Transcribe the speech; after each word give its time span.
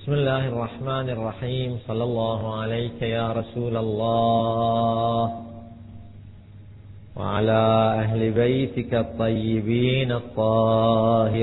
بسم 0.00 0.12
الله 0.12 0.48
الرحمن 0.48 1.10
الرحيم. 1.10 1.78
صلى 1.88 2.04
الله 2.04 2.54
عليك 2.60 3.02
يا 3.02 3.32
رسول 3.32 3.76
الله. 3.76 5.30
وعلى 7.16 7.94
أهل 8.00 8.30
بيتك 8.30 8.94
الطيبين 8.94 10.12
الطاهرين. 10.12 11.34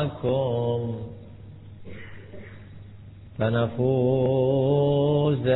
معكم. 0.00 0.96
فنفوز 3.38 5.48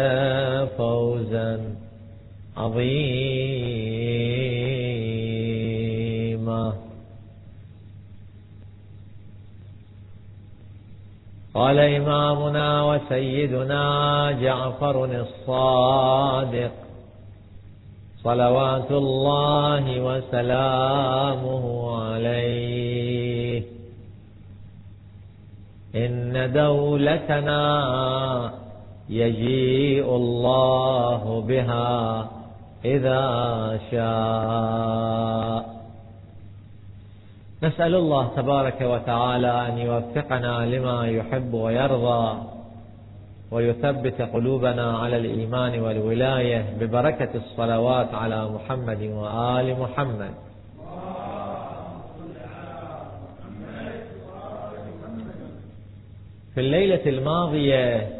فوزا 0.78 1.76
عظيما. 2.56 2.84
قال 11.54 11.78
إمامنا 11.78 12.84
وسيدنا 12.84 14.32
جعفر 14.42 15.04
الصادق 15.04 16.72
صلوات 18.22 18.90
الله 18.90 20.00
وسلامه 20.00 21.64
عليه. 22.02 23.23
إن 25.94 26.52
دولتنا 26.52 27.64
يجيء 29.08 30.16
الله 30.16 31.40
بها 31.48 32.28
إذا 32.84 33.20
شاء. 33.90 35.74
نسأل 37.62 37.94
الله 37.94 38.28
تبارك 38.36 38.80
وتعالى 38.80 39.68
أن 39.68 39.78
يوفقنا 39.78 40.66
لما 40.66 41.06
يحب 41.06 41.54
ويرضى 41.54 42.38
ويثبت 43.50 44.22
قلوبنا 44.22 44.98
على 44.98 45.16
الإيمان 45.16 45.80
والولاية 45.80 46.76
ببركة 46.80 47.28
الصلوات 47.34 48.14
على 48.14 48.48
محمد 48.48 49.02
وآل 49.02 49.80
محمد. 49.80 50.34
في 56.54 56.60
الليلة 56.60 57.06
الماضية 57.06 58.10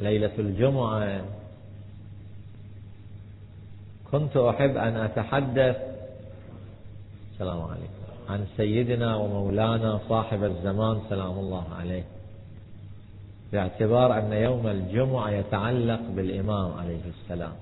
ليلة 0.00 0.32
الجمعة 0.38 1.20
كنت 4.12 4.36
أحب 4.36 4.76
أن 4.76 4.96
أتحدث 4.96 5.76
السلام 7.32 7.60
عليكم 7.60 7.92
عن 8.28 8.46
سيدنا 8.56 9.16
ومولانا 9.16 10.00
صاحب 10.08 10.44
الزمان 10.44 11.00
سلام 11.08 11.38
الله 11.38 11.66
عليه 11.78 12.04
باعتبار 13.52 14.18
أن 14.18 14.32
يوم 14.32 14.66
الجمعة 14.66 15.30
يتعلق 15.30 16.00
بالإمام 16.16 16.72
عليه 16.72 17.00
السلام. 17.06 17.52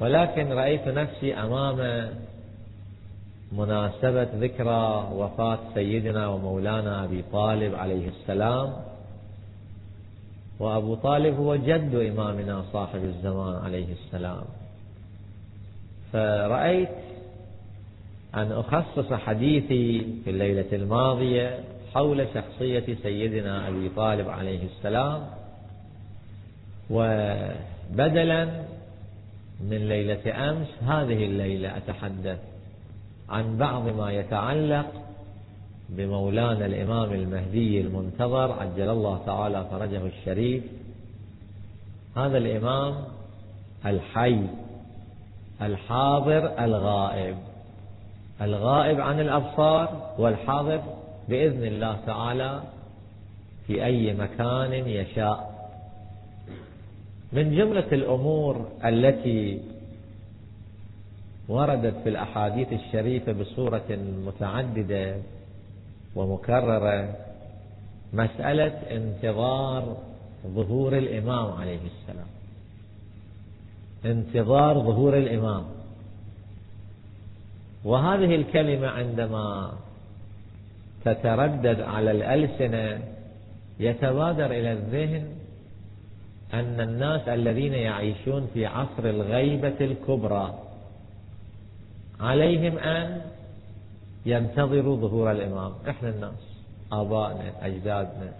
ولكن 0.00 0.52
رأيت 0.52 0.88
نفسي 0.88 1.34
أمام 1.34 2.08
مناسبة 3.52 4.28
ذكرى 4.34 5.08
وفاة 5.12 5.58
سيدنا 5.74 6.28
ومولانا 6.28 7.04
أبي 7.04 7.24
طالب 7.32 7.74
عليه 7.74 8.08
السلام. 8.08 8.72
وأبو 10.58 10.94
طالب 10.94 11.34
هو 11.34 11.56
جد 11.56 11.94
إمامنا 11.94 12.64
صاحب 12.72 13.04
الزمان 13.04 13.64
عليه 13.64 13.86
السلام. 13.92 14.44
فرأيت 16.12 16.88
أن 18.34 18.52
أخصص 18.52 19.12
حديثي 19.12 20.06
في 20.24 20.30
الليلة 20.30 20.66
الماضية 20.72 21.60
حول 21.94 22.26
شخصية 22.34 22.96
سيدنا 23.02 23.68
أبي 23.68 23.88
طالب 23.88 24.28
عليه 24.28 24.66
السلام. 24.66 25.26
وبدلا 26.90 28.44
من 29.60 29.88
ليلة 29.88 30.50
أمس 30.50 30.68
هذه 30.82 31.24
الليلة 31.24 31.76
أتحدث 31.76 32.38
عن 33.30 33.56
بعض 33.56 33.88
ما 33.88 34.12
يتعلق 34.12 34.86
بمولانا 35.88 36.66
الإمام 36.66 37.12
المهدي 37.12 37.80
المنتظر 37.80 38.52
عجل 38.52 38.90
الله 38.90 39.20
تعالى 39.26 39.66
فرجه 39.70 40.06
الشريف. 40.06 40.64
هذا 42.16 42.38
الإمام 42.38 42.94
الحي 43.86 44.42
الحاضر 45.62 46.64
الغائب 46.64 47.36
الغائب 48.40 49.00
عن 49.00 49.20
الأبصار 49.20 50.14
والحاضر 50.18 50.82
بإذن 51.28 51.64
الله 51.64 51.96
تعالى 52.06 52.62
في 53.66 53.84
أي 53.84 54.14
مكان 54.14 54.72
يشاء. 54.72 55.58
من 57.32 57.56
جملة 57.56 57.86
الأمور 57.92 58.68
التي 58.84 59.60
وردت 61.48 61.94
في 62.02 62.08
الأحاديث 62.08 62.72
الشريفة 62.72 63.32
بصورة 63.32 63.98
متعددة 64.26 65.16
ومكررة 66.16 67.16
مسألة 68.12 68.72
انتظار 68.90 69.96
ظهور 70.46 70.98
الإمام 70.98 71.52
عليه 71.52 71.80
السلام. 71.86 72.26
انتظار 74.04 74.78
ظهور 74.78 75.18
الإمام. 75.18 75.64
وهذه 77.84 78.34
الكلمة 78.34 78.88
عندما 78.88 79.72
تتردد 81.04 81.80
على 81.80 82.10
الألسنة 82.10 83.02
يتبادر 83.80 84.46
إلى 84.46 84.72
الذهن 84.72 85.28
أن 86.54 86.80
الناس 86.80 87.28
الذين 87.28 87.74
يعيشون 87.74 88.48
في 88.54 88.66
عصر 88.66 89.04
الغيبة 89.04 89.76
الكبرى 89.80 90.67
عليهم 92.20 92.78
أن 92.78 93.20
ينتظروا 94.26 94.96
ظهور 94.96 95.30
الإمام. 95.30 95.72
إحنا 95.88 96.08
الناس 96.08 96.58
آبائنا 96.92 97.66
أجدادنا. 97.66 98.32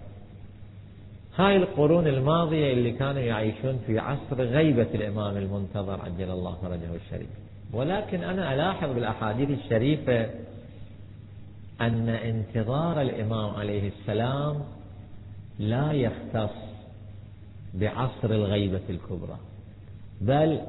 هاي 1.37 1.57
القرون 1.57 2.07
الماضية 2.07 2.73
اللي 2.73 2.91
كانوا 2.91 3.21
يعيشون 3.21 3.79
في 3.87 3.99
عصر 3.99 4.41
غيبة 4.41 4.87
الإمام 4.93 5.37
المنتظر 5.37 6.01
عجل 6.01 6.31
الله 6.31 6.55
فرجه 6.61 6.95
الشريف. 6.95 7.29
ولكن 7.73 8.23
أنا 8.23 8.53
ألاحظ 8.53 8.89
بالأحاديث 8.89 9.49
الشريفة 9.49 10.29
أن 11.81 12.09
انتظار 12.09 13.01
الإمام 13.01 13.55
عليه 13.55 13.87
السلام 13.87 14.61
لا 15.59 15.91
يختص 15.91 16.55
بعصر 17.73 18.31
الغيبة 18.31 18.81
الكبرى 18.89 19.37
بل 20.21 20.59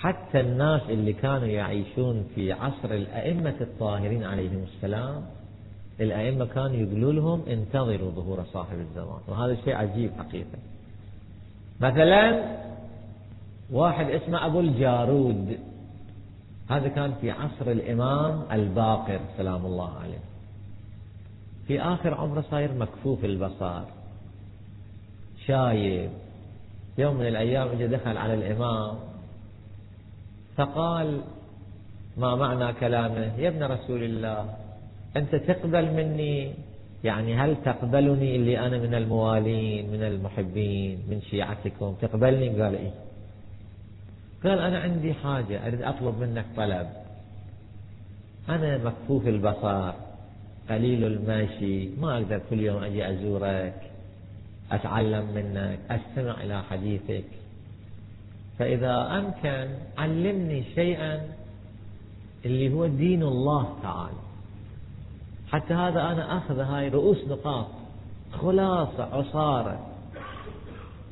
حتى 0.00 0.40
الناس 0.40 0.82
اللي 0.88 1.12
كانوا 1.12 1.46
يعيشون 1.46 2.26
في 2.34 2.52
عصر 2.52 2.90
الأئمة 2.90 3.54
الطاهرين 3.60 4.24
عليهم 4.24 4.64
السلام 4.74 5.22
الأئمة 6.00 6.44
كانوا 6.44 6.76
يقولوا 6.76 7.12
لهم 7.12 7.42
انتظروا 7.48 8.10
ظهور 8.10 8.44
صاحب 8.44 8.78
الزمان. 8.78 9.20
وهذا 9.28 9.56
شيء 9.64 9.74
عجيب 9.74 10.10
حقيقة. 10.18 10.58
مثلا 11.80 12.56
واحد 13.70 14.10
اسمه 14.10 14.46
أبو 14.46 14.60
الجارود. 14.60 15.58
هذا 16.70 16.88
كان 16.88 17.14
في 17.20 17.30
عصر 17.30 17.70
الإمام 17.70 18.42
الباقر 18.52 19.20
سلام 19.36 19.66
الله 19.66 19.98
عليه. 20.02 20.18
في 21.66 21.80
آخر 21.80 22.14
عمره 22.14 22.44
صاير 22.50 22.74
مكفوف 22.74 23.24
البصر 23.24 23.82
شايب. 25.46 26.10
يوم 26.98 27.16
من 27.16 27.26
الأيام 27.26 27.68
اجى 27.68 27.86
دخل 27.86 28.16
على 28.16 28.34
الإمام. 28.34 29.13
فقال 30.56 31.20
ما 32.16 32.34
معنى 32.36 32.72
كلامه؟ 32.72 33.38
يا 33.38 33.48
ابن 33.48 33.62
رسول 33.62 34.02
الله 34.02 34.56
أنت 35.16 35.34
تقبل 35.34 35.92
مني؟ 35.92 36.54
يعني 37.04 37.34
هل 37.34 37.56
تقبلني 37.64 38.36
اللي 38.36 38.58
أنا 38.58 38.78
من 38.78 38.94
الموالين 38.94 39.90
من 39.90 40.02
المحبين 40.02 40.98
من 41.08 41.20
شيعتكم؟ 41.30 41.94
تقبلني؟ 42.02 42.48
قال 42.62 42.74
إيه. 42.74 42.92
قال 44.44 44.58
أنا 44.58 44.78
عندي 44.78 45.14
حاجة 45.14 45.66
أريد 45.66 45.82
أطلب 45.82 46.18
منك 46.18 46.44
طلب. 46.56 46.86
أنا 48.48 48.78
مكفوف 48.78 49.26
البصر 49.26 49.92
قليل 50.70 51.04
المشي 51.04 51.88
ما 52.00 52.14
أقدر 52.16 52.40
كل 52.50 52.60
يوم 52.60 52.84
أجي 52.84 53.10
أزورك 53.10 53.80
أتعلم 54.72 55.34
منك 55.34 55.78
أستمع 55.90 56.42
إلى 56.42 56.62
حديثك. 56.62 57.24
فإذا 58.58 59.18
أمكن 59.18 59.74
علمني 59.98 60.64
شيئا 60.74 61.20
اللي 62.44 62.74
هو 62.74 62.86
دين 62.86 63.22
الله 63.22 63.76
تعالى. 63.82 64.24
حتى 65.48 65.74
هذا 65.74 66.00
أنا 66.00 66.38
أخذ 66.38 66.60
هاي 66.60 66.88
رؤوس 66.88 67.18
نقاط 67.28 67.66
خلاصة 68.32 69.04
عصارة. 69.14 69.86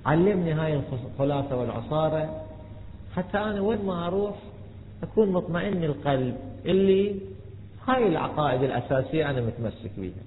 علمني 0.07 0.53
هاي 0.53 0.81
الخلاصة 1.03 1.57
والعصارة. 1.57 2.43
حتى 3.17 3.39
أنا 3.39 3.61
وين 3.61 3.85
ما 3.85 4.07
أروح 4.07 4.37
أكون 5.03 5.33
مطمئن 5.33 5.85
القلب 5.85 6.37
اللي 6.65 7.17
هاي 7.87 8.09
العقائد 8.09 8.63
الأساسية 8.63 9.31
أنا 9.31 9.41
متمسك 9.41 9.91
بها 9.97 10.23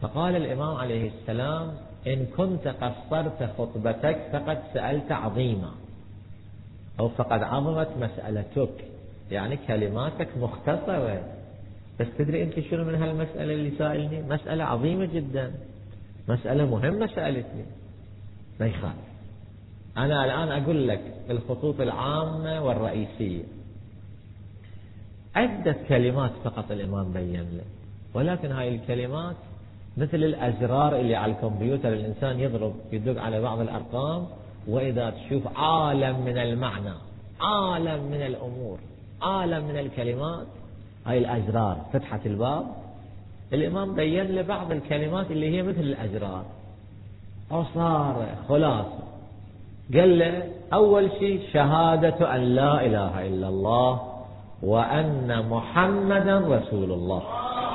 فقال 0.00 0.36
الإمام 0.36 0.76
عليه 0.76 1.10
السلام 1.10 1.74
إن 2.06 2.26
كنت 2.36 2.68
قصرت 2.68 3.50
خطبتك 3.58 4.18
فقد 4.32 4.58
سألت 4.74 5.12
عظيما. 5.12 5.70
أو 7.00 7.08
فقد 7.08 7.42
عظمت 7.42 7.88
مسألتك. 8.00 8.84
يعني 9.30 9.56
كلماتك 9.56 10.28
مختصرة. 10.36 11.22
بس 12.00 12.06
تدري 12.18 12.42
أنت 12.42 12.60
شنو 12.60 12.84
من 12.84 12.94
هالمسألة 12.94 13.54
اللي 13.54 13.70
سائلني؟ 13.78 14.22
مسألة 14.22 14.64
عظيمة 14.64 15.04
جدا. 15.04 15.52
مسألة 16.28 16.66
مهمة 16.66 17.06
سألتني. 17.06 17.64
ما 18.60 18.66
يخالف. 18.66 19.08
أنا 19.96 20.24
الآن 20.24 20.62
أقول 20.62 20.88
لك 20.88 21.00
الخطوط 21.30 21.80
العامة 21.80 22.62
والرئيسية. 22.62 23.42
عدة 25.34 25.76
كلمات 25.88 26.30
فقط 26.44 26.70
الإمام 26.70 27.12
بين 27.12 27.40
له 27.40 27.64
ولكن 28.14 28.52
هاي 28.52 28.74
الكلمات 28.74 29.36
مثل 29.98 30.16
الأزرار 30.16 30.96
اللي 30.96 31.16
على 31.16 31.32
الكمبيوتر 31.32 31.88
الإنسان 31.88 32.40
يضرب 32.40 32.74
يدق 32.92 33.22
على 33.22 33.40
بعض 33.40 33.60
الأرقام 33.60 34.26
وإذا 34.68 35.10
تشوف 35.10 35.42
عالم 35.56 36.20
من 36.24 36.38
المعنى 36.38 36.94
عالم 37.40 38.04
من 38.04 38.22
الأمور 38.26 38.78
عالم 39.22 39.64
من 39.64 39.78
الكلمات 39.78 40.46
هاي 41.06 41.18
الأزرار 41.18 41.76
فتحة 41.92 42.20
الباب 42.26 42.66
الإمام 43.52 43.94
بين 43.94 44.26
له 44.26 44.42
بعض 44.42 44.72
الكلمات 44.72 45.30
اللي 45.30 45.56
هي 45.56 45.62
مثل 45.62 45.80
الأزرار. 45.80 46.44
عصارة 47.50 48.28
خلاصة. 48.48 48.98
قال 49.94 50.18
له 50.18 50.42
أول 50.72 51.10
شيء 51.18 51.40
شهادة 51.52 52.34
أن 52.36 52.40
لا 52.40 52.86
إله 52.86 53.26
إلا 53.26 53.48
الله 53.48 54.00
وأن 54.62 55.48
محمدا 55.48 56.38
رسول 56.38 56.92
الله. 56.92 57.22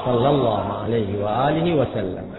صلى 0.06 0.30
الله 0.30 0.64
عليه 0.64 1.24
وآله 1.26 1.76
وسلم. 1.76 2.34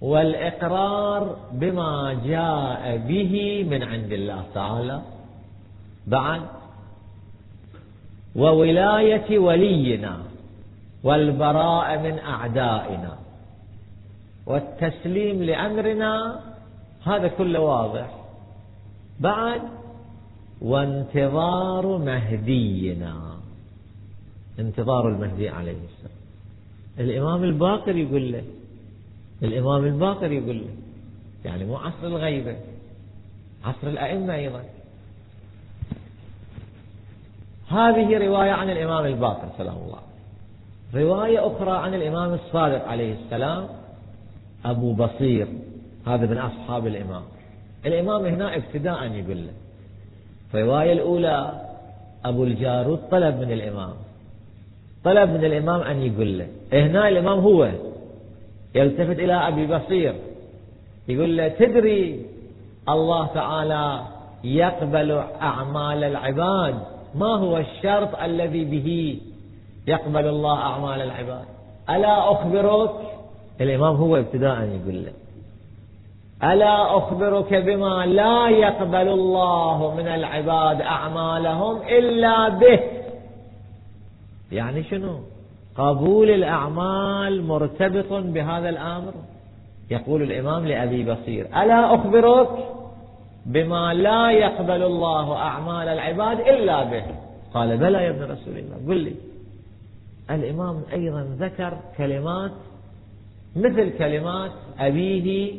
والإقرار 0.00 1.36
بما 1.52 2.20
جاء 2.24 2.96
به 2.96 3.64
من 3.70 3.82
عند 3.82 4.12
الله 4.12 4.44
تعالى. 4.54 5.00
بعد. 6.06 6.42
وولاية 8.36 9.38
ولينا 9.38 10.16
والبراء 11.04 11.98
من 11.98 12.18
أعدائنا. 12.18 13.16
والتسليم 14.46 15.42
لأمرنا. 15.42 16.40
هذا 17.06 17.28
كله 17.28 17.60
واضح. 17.60 18.10
بعد. 19.20 19.62
وانتظار 20.62 21.98
مهدينا. 21.98 23.29
انتظار 24.60 25.08
المهدي 25.08 25.48
عليه 25.48 25.72
السلام. 25.72 26.20
الإمام 26.98 27.44
الباقر 27.44 27.96
يقول 27.96 28.32
له 28.32 28.44
الإمام 29.42 29.84
الباقر 29.84 30.32
يقول 30.32 30.58
له 30.58 30.74
يعني 31.44 31.64
مو 31.64 31.76
عصر 31.76 32.06
الغيبة 32.06 32.56
عصر 33.64 33.88
الأئمة 33.88 34.34
أيضا. 34.34 34.62
هذه 37.68 38.18
رواية 38.18 38.50
عن 38.50 38.70
الإمام 38.70 39.04
الباقر 39.04 39.48
سلام 39.58 39.76
الله. 39.76 40.00
رواية 40.94 41.46
أخرى 41.46 41.70
عن 41.70 41.94
الإمام 41.94 42.34
الصادق 42.34 42.88
عليه 42.88 43.14
السلام 43.14 43.68
أبو 44.64 44.92
بصير 44.92 45.48
هذا 46.06 46.26
من 46.26 46.38
أصحاب 46.38 46.86
الإمام. 46.86 47.22
الإمام 47.86 48.26
هنا 48.26 48.56
ابتداء 48.56 49.12
يقول 49.12 49.46
له 49.46 49.52
الرواية 50.54 50.92
الأولى 50.92 51.66
أبو 52.24 52.44
الجارود 52.44 52.98
طلب 53.10 53.34
من 53.36 53.52
الإمام. 53.52 53.94
طلب 55.04 55.30
من 55.30 55.44
الإمام 55.44 55.80
أن 55.80 56.02
يقول 56.02 56.38
له. 56.38 56.46
هنا 56.72 57.08
الإمام 57.08 57.38
هو 57.38 57.68
يلتفت 58.74 59.18
إلى 59.18 59.34
أبي 59.34 59.66
بصير. 59.66 60.14
يقول 61.08 61.36
له 61.36 61.48
تدري 61.48 62.26
الله 62.88 63.26
تعالى 63.26 64.00
يقبل 64.44 65.22
أعمال 65.42 66.04
العباد؟ 66.04 66.74
ما 67.14 67.26
هو 67.26 67.58
الشرط 67.58 68.20
الذي 68.22 68.64
به 68.64 69.20
يقبل 69.86 70.26
الله 70.26 70.58
أعمال 70.58 71.00
العباد؟ 71.00 71.44
ألا 71.90 72.32
أخبرك؟ 72.32 72.90
الإمام 73.60 73.96
هو 73.96 74.16
ابتداء 74.16 74.58
يقول 74.58 75.04
له. 75.04 75.12
ألا 76.52 76.96
أخبرك 76.96 77.54
بما 77.54 78.06
لا 78.06 78.48
يقبل 78.48 79.08
الله 79.08 79.94
من 79.94 80.08
العباد 80.08 80.80
أعمالهم 80.80 81.78
إلا 81.88 82.48
به. 82.48 82.80
يعني 84.52 84.84
شنو؟ 84.84 85.18
قبول 85.76 86.30
الأعمال 86.30 87.44
مرتبط 87.44 88.12
بهذا 88.12 88.68
الأمر. 88.68 89.12
يقول 89.90 90.22
الإمام 90.22 90.66
لأبي 90.66 91.04
بصير 91.04 91.46
ألا 91.46 91.94
أخبرك 91.94 92.48
بما 93.46 93.94
لا 93.94 94.30
يقبل 94.30 94.82
الله 94.82 95.36
أعمال 95.36 95.88
العباد 95.88 96.40
إلا 96.40 96.84
به؟ 96.84 97.04
قال 97.54 97.78
بلى 97.78 98.04
يا 98.04 98.10
ابن 98.10 98.22
رسول 98.22 98.56
الله. 98.56 98.76
قل 98.88 98.96
لي. 98.96 99.14
الإمام 100.30 100.82
أيضا 100.92 101.36
ذكر 101.38 101.78
كلمات 101.98 102.52
مثل 103.56 103.98
كلمات 103.98 104.50
أبيه 104.78 105.52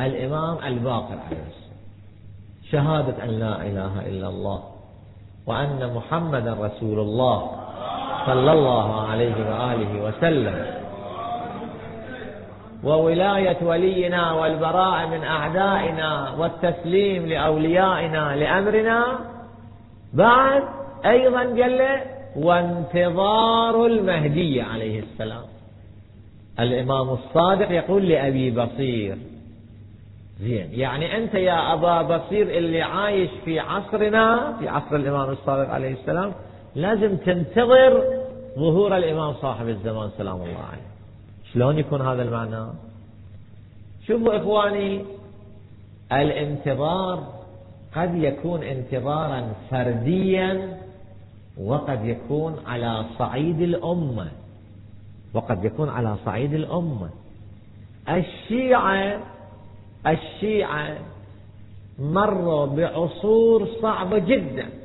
الإمام 0.00 0.56
الباقر 0.64 1.18
عليه 1.26 1.44
السلام. 1.48 1.78
شهادة 2.70 3.24
أن 3.24 3.28
لا 3.28 3.62
إله 3.62 4.06
إلا 4.08 4.28
الله 4.28 4.62
وأن 5.46 5.94
محمدا 5.94 6.54
رسول 6.54 6.98
الله. 6.98 7.67
صلى 8.28 8.52
الله 8.52 9.10
عليه 9.10 9.34
وآله 9.34 10.04
وسلم. 10.04 10.66
وولاية 12.84 13.56
ولينا 13.62 14.32
والبراء 14.32 15.06
من 15.06 15.24
أعدائنا 15.24 16.34
والتسليم 16.38 17.26
لأوليائنا 17.26 18.36
لأمرنا. 18.36 19.04
بعد 20.14 20.62
أيضا 21.06 21.44
له 21.44 22.02
وانتظار 22.36 23.86
المهدي 23.86 24.62
عليه 24.62 25.00
السلام. 25.00 25.44
الإمام 26.60 27.08
الصادق 27.08 27.70
يقول 27.70 28.08
لأبي 28.08 28.50
بصير 28.50 29.16
زين 30.40 30.68
يعني 30.72 31.16
أنت 31.16 31.34
يا 31.34 31.72
أبا 31.72 32.02
بصير 32.02 32.58
اللي 32.58 32.82
عايش 32.82 33.30
في 33.44 33.60
عصرنا 33.60 34.56
في 34.58 34.68
عصر 34.68 34.96
الإمام 34.96 35.30
الصادق 35.30 35.70
عليه 35.70 35.92
السلام 35.92 36.32
لازم 36.78 37.16
تنتظر 37.16 38.04
ظهور 38.58 38.96
الإمام 38.96 39.34
صاحب 39.34 39.68
الزمان 39.68 40.10
سلام 40.18 40.36
الله 40.36 40.64
عليه. 40.72 40.88
شلون 41.52 41.78
يكون 41.78 42.00
هذا 42.02 42.22
المعنى؟ 42.22 42.66
شوفوا 44.06 44.36
إخواني 44.36 45.04
الانتظار 46.12 47.16
قد 47.94 48.14
يكون 48.14 48.62
انتظارا 48.62 49.52
فرديا 49.70 50.78
وقد 51.60 52.04
يكون 52.04 52.56
على 52.66 53.04
صعيد 53.18 53.60
الأمة. 53.60 54.28
وقد 55.34 55.64
يكون 55.64 55.88
على 55.88 56.16
صعيد 56.24 56.54
الأمة. 56.54 57.10
الشيعة 58.08 59.20
الشيعة 60.06 60.96
مروا 61.98 62.66
بعصور 62.66 63.68
صعبة 63.82 64.18
جدا. 64.18 64.77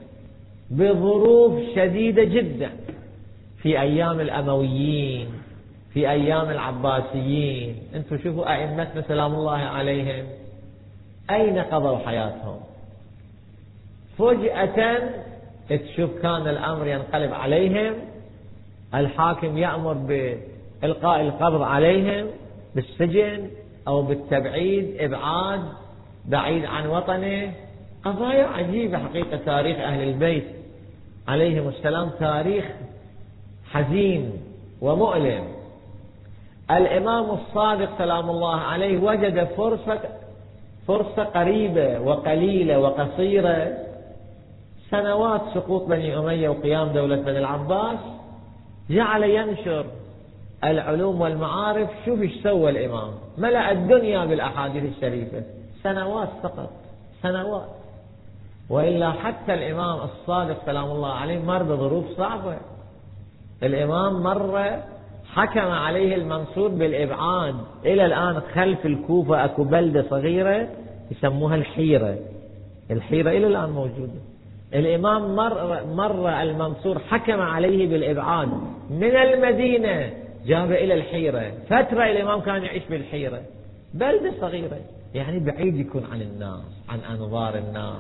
بظروف 0.73 1.75
شديدة 1.75 2.23
جدا. 2.23 2.69
في 3.61 3.81
أيام 3.81 4.19
الأمويين 4.19 5.27
في 5.93 6.09
أيام 6.09 6.49
العباسيين. 6.49 7.75
أنتم 7.95 8.17
شوفوا 8.17 8.53
أئمتنا 8.53 9.01
سلام 9.07 9.33
الله 9.33 9.57
عليهم. 9.57 10.25
أين 11.29 11.59
قضوا 11.59 11.97
حياتهم؟ 11.97 12.59
فجأة 14.17 14.99
تشوف 15.69 16.09
كان 16.21 16.47
الأمر 16.47 16.87
ينقلب 16.87 17.33
عليهم. 17.33 17.93
الحاكم 18.95 19.57
يأمر 19.57 19.93
بإلقاء 19.93 21.21
القبض 21.21 21.61
عليهم 21.61 22.27
بالسجن 22.75 23.49
أو 23.87 24.01
بالتبعيد 24.01 24.95
إبعاد 24.99 25.61
بعيد 26.25 26.65
عن 26.65 26.87
وطنه. 26.87 27.53
قضايا 28.05 28.45
عجيبة 28.45 28.97
حقيقة 28.97 29.37
تاريخ 29.45 29.77
أهل 29.77 30.03
البيت. 30.09 30.62
عليهم 31.27 31.67
السلام 31.67 32.09
تاريخ 32.19 32.65
حزين 33.71 34.31
ومؤلم. 34.81 35.43
الإمام 36.71 37.25
الصادق 37.31 37.97
سلام 37.97 38.29
الله 38.29 38.55
عليه 38.55 38.97
وجد 38.97 39.43
فرصة 39.43 39.99
فرصة 40.87 41.23
قريبة 41.23 41.99
وقليلة 41.99 42.79
وقصيرة. 42.79 43.77
سنوات 44.89 45.41
سقوط 45.53 45.83
بني 45.89 46.17
أمية 46.17 46.49
وقيام 46.49 46.87
دولة 46.87 47.15
بني 47.15 47.39
العباس. 47.39 47.99
جعل 48.89 49.23
ينشر 49.23 49.85
العلوم 50.63 51.21
والمعارف. 51.21 51.89
شوف 52.05 52.21
إيش 52.21 52.43
سوى 52.43 52.69
الإمام. 52.69 53.11
ملأ 53.37 53.71
الدنيا 53.71 54.25
بالأحاديث 54.25 54.83
الشريفة. 54.83 55.43
سنوات 55.83 56.29
فقط. 56.43 56.69
سنوات. 57.21 57.82
وإلا 58.69 59.11
حتى 59.11 59.53
الإمام 59.53 59.99
الصادق 59.99 60.65
سلام 60.65 60.91
الله 60.91 61.13
عليه 61.13 61.39
مر 61.39 61.63
بظروف 61.63 62.05
صعبة. 62.17 62.57
الإمام 63.63 64.23
مر 64.23 64.77
حكم 65.33 65.71
عليه 65.71 66.15
المنصور 66.15 66.67
بالإبعاد. 66.67 67.55
إلى 67.85 68.05
الآن 68.05 68.41
خلف 68.53 68.85
الكوفة 68.85 69.45
أكو 69.45 69.63
بلدة 69.63 70.05
صغيرة 70.09 70.67
يسموها 71.11 71.55
الحيرة. 71.55 72.17
الحيرة 72.91 73.29
إلى 73.29 73.47
الآن 73.47 73.69
موجودة. 73.69 74.19
الإمام 74.73 75.35
مر, 75.35 75.85
مر 75.85 76.41
المنصور 76.41 76.99
حكم 76.99 77.41
عليه 77.41 77.87
بالإبعاد. 77.87 78.49
من 78.89 79.15
المدينة 79.15 80.13
جاب 80.45 80.71
إلى 80.71 80.93
الحيرة. 80.93 81.51
فترة 81.65 82.03
الإمام 82.03 82.41
كان 82.41 82.63
يعيش 82.63 82.83
بالحيرة. 82.89 83.41
بلدة 83.93 84.33
صغيرة. 84.41 84.79
يعني 85.13 85.39
بعيد 85.39 85.77
يكون 85.77 86.03
عن 86.11 86.21
الناس 86.21 86.83
عن 86.89 86.99
أنظار 86.99 87.57
الناس. 87.57 87.95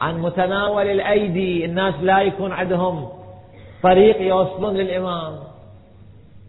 عن 0.00 0.20
متناول 0.20 0.86
الأيدي. 0.86 1.64
الناس 1.64 1.94
لا 2.02 2.20
يكون 2.22 2.52
عندهم 2.52 3.08
طريق 3.82 4.22
يوصلون 4.22 4.74
للإمام. 4.74 5.38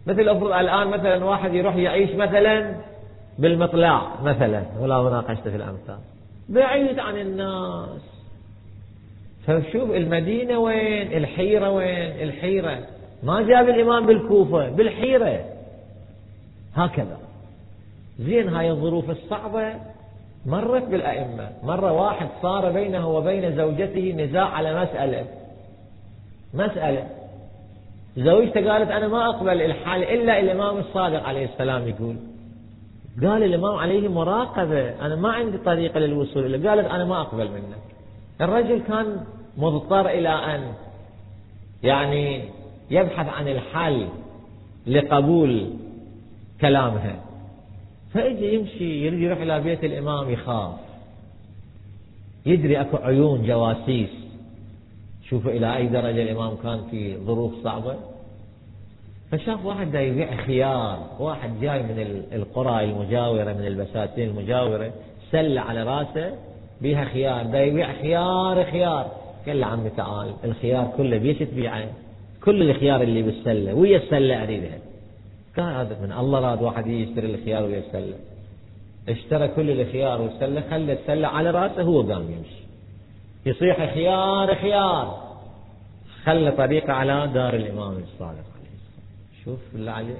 مثل 0.06 0.28
أفرض 0.28 0.52
الآن 0.52 0.88
مثلا 0.88 1.24
واحد 1.24 1.54
يروح 1.54 1.76
يعيش 1.76 2.10
مثلا 2.10 2.74
بالمطلع 3.38 4.20
مثلا. 4.22 4.62
ولا 4.80 5.02
مناقشة 5.02 5.42
في 5.42 5.56
الأمثال. 5.56 5.98
بعيد 6.48 6.98
عن 6.98 7.16
الناس. 7.16 8.00
فشوف 9.46 9.90
المدينة 9.90 10.58
وين 10.58 11.12
الحيرة 11.12 11.70
وين 11.70 12.10
الحيرة. 12.28 12.78
ما 13.22 13.42
جاب 13.42 13.68
الإمام 13.68 14.06
بالكوفة 14.06 14.68
بالحيرة. 14.68 15.44
هكذا. 16.74 17.18
زين 18.18 18.48
هاي 18.48 18.70
الظروف 18.70 19.10
الصعبة. 19.10 19.91
مرت 20.46 20.82
بالأئمة. 20.82 21.50
مرة 21.62 21.92
واحد 21.92 22.28
صار 22.42 22.72
بينه 22.72 23.08
وبين 23.08 23.56
زوجته 23.56 24.14
نزاع 24.18 24.44
على 24.44 24.82
مسألة. 24.82 25.24
مسألة. 26.54 27.06
زوجته 28.16 28.72
قالت 28.72 28.90
أنا 28.90 29.08
ما 29.08 29.28
أقبل 29.28 29.62
الحال 29.62 30.02
إلا 30.02 30.40
الإمام 30.40 30.76
الصادق 30.78 31.22
عليه 31.22 31.44
السلام 31.44 31.88
يقول. 31.88 32.16
قال 33.22 33.42
الإمام 33.42 33.74
عليه 33.74 34.08
مراقبة. 34.08 35.06
أنا 35.06 35.16
ما 35.16 35.32
عندي 35.32 35.58
طريقة 35.58 36.00
للوصول 36.00 36.54
إليه. 36.54 36.70
قالت 36.70 36.86
أنا 36.86 37.04
ما 37.04 37.20
أقبل 37.20 37.50
منك. 37.50 37.82
الرجل 38.40 38.82
كان 38.82 39.20
مضطر 39.56 40.08
إلى 40.08 40.28
أن 40.28 40.72
يعني 41.82 42.44
يبحث 42.90 43.28
عن 43.28 43.48
الحل 43.48 44.08
لقبول 44.86 45.70
كلامها. 46.60 47.31
فإجي 48.14 48.54
يمشي 48.54 49.06
يريد 49.06 49.20
يروح 49.20 49.38
إلى 49.38 49.60
بيت 49.60 49.84
الإمام 49.84 50.30
يخاف. 50.30 50.74
يدري 52.46 52.80
أكو 52.80 52.96
عيون 52.96 53.46
جواسيس. 53.46 54.10
شوفوا 55.28 55.50
إلى 55.50 55.76
أي 55.76 55.86
درجة 55.86 56.22
الإمام 56.22 56.56
كان 56.62 56.80
في 56.90 57.16
ظروف 57.16 57.52
صعبة. 57.64 57.96
فشاف 59.30 59.64
واحد 59.64 59.92
دا 59.92 60.00
يبيع 60.00 60.36
خيار. 60.36 60.98
واحد 61.18 61.60
جاي 61.60 61.82
من 61.82 62.22
القرى 62.32 62.84
المجاورة 62.84 63.52
من 63.52 63.66
البساتين 63.66 64.28
المجاورة 64.28 64.92
سلة 65.30 65.60
على 65.60 65.82
راسه 65.82 66.34
بيها 66.80 67.04
خيار. 67.04 67.46
دا 67.46 67.62
يبيع 67.64 67.92
خيار 67.92 68.64
خيار. 68.64 69.10
قال 69.46 69.60
له 69.60 69.66
عمي 69.66 69.90
تعال 69.90 70.34
الخيار 70.44 70.92
كله 70.96 71.18
بيش 71.18 71.38
تبيعه 71.38 71.88
كل 72.44 72.70
الخيار 72.70 73.02
اللي 73.02 73.22
بالسلة 73.22 73.74
ويا 73.74 73.98
السلة 73.98 74.42
أريدها. 74.42 74.78
قال 75.56 75.74
هذا 75.74 75.98
من 76.02 76.12
الله 76.12 76.40
راد 76.40 76.62
واحد 76.62 76.86
يشتري 76.86 77.34
الخيار 77.34 77.64
ويا 77.64 77.78
السلة 77.78 78.14
اشترى 79.08 79.48
كل 79.48 79.80
الخيار 79.80 80.20
والسلة 80.22 80.62
خلى 80.70 80.92
السلة 80.92 81.28
على 81.28 81.50
رأسه 81.50 81.82
هو 81.82 82.02
قام 82.02 82.22
يمشي. 82.22 82.62
يصيح 83.46 83.94
خيار 83.94 84.54
خيار. 84.54 85.22
خلى 86.24 86.50
طريقه 86.50 86.92
على 86.92 87.30
دار 87.34 87.54
الإمام 87.54 87.92
الصادق 87.92 88.46
عليه 88.54 88.72
السلام 88.78 89.44
شوف 89.44 89.58
بالله 89.72 89.92
عليك. 89.92 90.16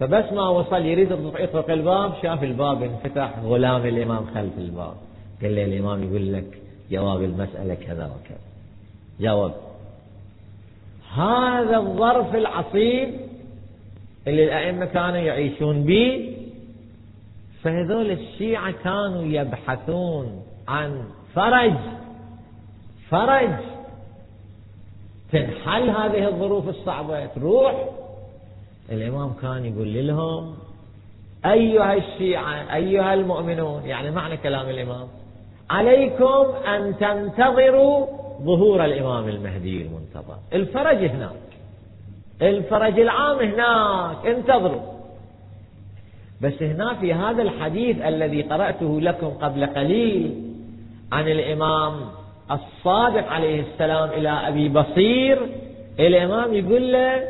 فبس 0.00 0.32
ما 0.32 0.48
وصل 0.48 0.86
يريد 0.86 1.12
يطرق 1.38 1.70
الباب 1.70 2.12
شاف 2.22 2.42
الباب 2.42 2.82
انفتح 2.82 3.38
غلام 3.38 3.86
الإمام 3.86 4.26
خلف 4.34 4.58
الباب. 4.58 4.94
قال 5.42 5.56
له 5.56 5.64
الإمام 5.64 6.02
يقول 6.02 6.32
لك 6.32 6.58
جواب 6.90 7.22
المسألة 7.22 7.74
كذا 7.74 8.04
وكذا. 8.04 8.38
جاوب 9.20 9.52
هذا 11.14 11.76
الظرف 11.76 12.34
العصيب 12.34 13.31
اللي 14.26 14.44
الأئمة 14.44 14.84
كانوا 14.84 15.16
يعيشون 15.16 15.84
به 15.84 16.36
فهذول 17.62 18.10
الشيعة 18.10 18.70
كانوا 18.70 19.22
يبحثون 19.22 20.42
عن 20.68 21.04
فرج 21.34 21.74
فرج. 23.10 23.50
تنحل 25.32 25.90
هذه 25.90 26.28
الظروف 26.28 26.68
الصعبة 26.68 27.26
تروح. 27.26 27.88
الإمام 28.92 29.32
كان 29.42 29.64
يقول 29.64 30.06
لهم 30.06 30.54
أيها 31.46 31.94
الشيعة 31.94 32.74
أيها 32.74 33.14
المؤمنون 33.14 33.82
يعني 33.84 34.10
معنى 34.10 34.36
كلام 34.36 34.68
الإمام 34.68 35.08
عليكم 35.70 36.54
أن 36.66 36.96
تنتظروا 37.00 38.06
ظهور 38.42 38.84
الإمام 38.84 39.28
المهدي 39.28 39.82
المنتظر. 39.82 40.36
الفرج 40.52 40.96
هناك 40.96 41.51
الفرج 42.42 43.00
العام 43.00 43.38
هناك 43.38 44.26
انتظروا. 44.26 44.82
بس 46.42 46.62
هنا 46.62 46.94
في 46.94 47.14
هذا 47.14 47.42
الحديث 47.42 48.02
الذي 48.02 48.42
قرأته 48.42 49.00
لكم 49.00 49.28
قبل 49.28 49.66
قليل 49.66 50.34
عن 51.12 51.28
الإمام 51.28 51.94
الصادق 52.50 53.28
عليه 53.28 53.60
السلام 53.60 54.08
إلى 54.08 54.28
أبي 54.28 54.68
بصير 54.68 55.38
الإمام 56.00 56.54
يقول 56.54 56.92
له 56.92 57.22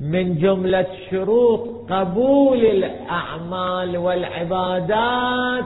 من 0.00 0.38
جملة 0.38 0.86
شروط 1.10 1.92
قبول 1.92 2.58
الأعمال 2.58 3.96
والعبادات 3.96 5.64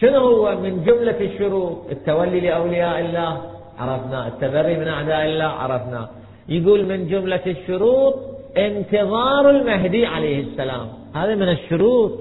شنو 0.00 0.18
هو 0.18 0.56
من 0.56 0.84
جملة 0.84 1.20
الشروط؟ 1.20 1.78
التولي 1.90 2.40
لأولياء 2.40 3.00
الله 3.00 3.42
عرفنا. 3.78 4.26
التبري 4.26 4.76
من 4.76 4.88
أعداء 4.88 5.26
الله 5.26 5.44
عرفنا. 5.44 6.08
يقول 6.48 6.86
من 6.86 7.08
جملة 7.08 7.40
الشروط 7.46 8.14
انتظار 8.56 9.50
المهدي 9.50 10.06
عليه 10.06 10.40
السلام. 10.40 10.88
هذا 11.14 11.34
من 11.34 11.48
الشروط 11.48 12.18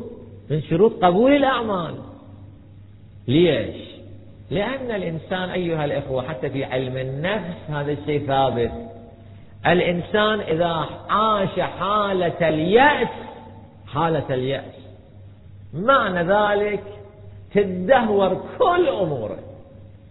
من 0.49 0.61
شروط 0.61 1.03
قبول 1.03 1.35
الأعمال. 1.35 1.95
ليش؟ 3.27 3.75
لأن 4.51 4.91
الإنسان 4.95 5.49
أيها 5.49 5.85
الإخوة 5.85 6.23
حتى 6.23 6.49
في 6.49 6.63
علم 6.63 6.97
النفس 6.97 7.69
هذا 7.69 7.91
الشيء 7.91 8.27
ثابت. 8.27 8.71
الإنسان 9.67 10.39
إذا 10.39 10.85
عاش 11.09 11.59
حالة 11.59 12.49
اليأس 12.49 13.07
حالة 13.87 14.25
اليأس 14.29 14.75
معنى 15.73 16.23
ذلك 16.23 16.83
تدهور 17.53 18.41
كل 18.59 18.87
أموره. 18.87 19.39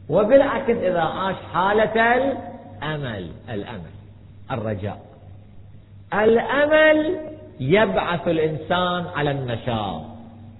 وبالعكس 0.08 0.76
إذا 0.76 1.00
عاش 1.00 1.36
حالة 1.52 2.14
الأمل 2.14 3.30
الأمل. 3.50 3.99
الرجاء. 4.52 4.98
الأمل 6.14 7.16
يبعث 7.60 8.28
الإنسان 8.28 9.04
على 9.16 9.30
النشاط. 9.30 10.02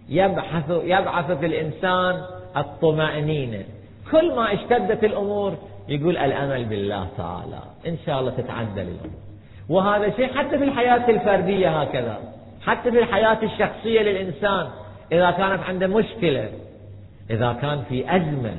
يبحث 0.08 0.70
يبعث 0.70 1.30
في 1.30 1.46
الإنسان 1.46 2.22
الطمأنينة. 2.56 3.64
كل 4.10 4.34
ما 4.34 4.54
اشتدت 4.54 5.04
الأمور 5.04 5.54
يقول 5.88 6.16
الأمل 6.16 6.64
بالله 6.64 7.08
تعالى. 7.16 7.60
إن 7.86 7.96
شاء 8.06 8.20
الله 8.20 8.30
تتعدل 8.30 8.82
الأمور 8.82 9.20
وهذا 9.68 10.10
شيء 10.16 10.34
حتى 10.34 10.58
في 10.58 10.64
الحياة 10.64 11.10
الفردية 11.10 11.80
هكذا. 11.80 12.18
حتى 12.66 12.90
في 12.90 12.98
الحياة 12.98 13.38
الشخصية 13.42 14.00
للإنسان. 14.00 14.66
إذا 15.12 15.30
كانت 15.30 15.62
عنده 15.62 15.86
مشكلة 15.86 16.48
إذا 17.30 17.52
كان 17.52 17.82
في 17.88 18.16
أزمة 18.16 18.54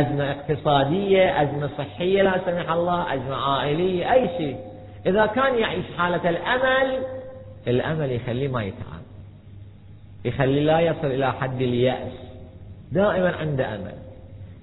أزمة 0.00 0.30
اقتصادية 0.30 1.42
أزمة 1.42 1.70
صحية 1.78 2.22
لا 2.22 2.40
سمح 2.46 2.70
الله 2.70 3.14
أزمة 3.14 3.36
عائلية 3.36 4.12
أي 4.12 4.28
شيء. 4.38 4.56
إذا 5.06 5.26
كان 5.26 5.58
يعيش 5.58 5.84
حالة 5.98 6.30
الأمل 6.30 7.02
الأمل 7.68 8.12
يخليه 8.12 8.48
ما 8.48 8.62
يتعب. 8.62 9.02
يخليه 10.24 10.62
لا 10.62 10.80
يصل 10.80 11.06
إلى 11.06 11.32
حد 11.32 11.62
اليأس. 11.62 12.12
دائما 12.92 13.36
عنده 13.36 13.74
أمل. 13.74 13.94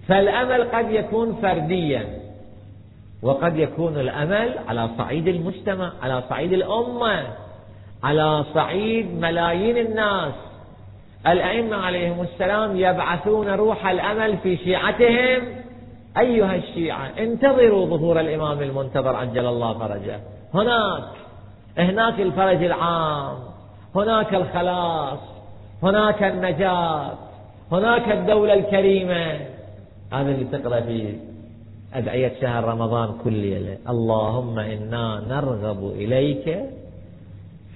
فالأمل 0.07 0.63
قد 0.63 0.91
يكون 0.91 1.35
فرديا 1.41 2.07
وقد 3.21 3.57
يكون 3.57 3.99
الأمل 3.99 4.59
على 4.67 4.89
صعيد 4.97 5.27
المجتمع 5.27 5.91
على 6.01 6.23
صعيد 6.29 6.53
الأمة 6.53 7.23
على 8.03 8.45
صعيد 8.53 9.19
ملايين 9.19 9.77
الناس. 9.77 10.33
الأئمة 11.27 11.75
عليهم 11.75 12.21
السلام 12.21 12.77
يبعثون 12.77 13.47
روح 13.47 13.87
الأمل 13.87 14.37
في 14.37 14.57
شيعتهم. 14.57 15.43
أيها 16.17 16.55
الشيعة 16.55 17.09
انتظروا 17.19 17.85
ظهور 17.85 18.19
الإمام 18.19 18.61
المنتظر 18.61 19.15
عجل 19.15 19.45
الله 19.45 19.73
فرجه. 19.73 20.19
هناك 20.53 21.03
هناك 21.77 22.19
الفرج 22.19 22.63
العام 22.63 23.37
هناك 23.95 24.35
الخلاص 24.35 25.19
هناك 25.83 26.23
النجاة 26.23 27.11
هناك 27.71 28.11
الدولة 28.11 28.53
الكريمة. 28.53 29.39
هذا 30.13 30.31
اللي 30.31 30.45
تقرأ 30.45 30.79
في 30.81 31.15
أدعية 31.93 32.33
شهر 32.41 32.63
رمضان 32.63 33.09
كل 33.23 33.33
ليلة 33.33 33.77
اللهم 33.89 34.59
إنا 34.59 35.23
نرغب 35.29 35.91
إليك 35.95 36.59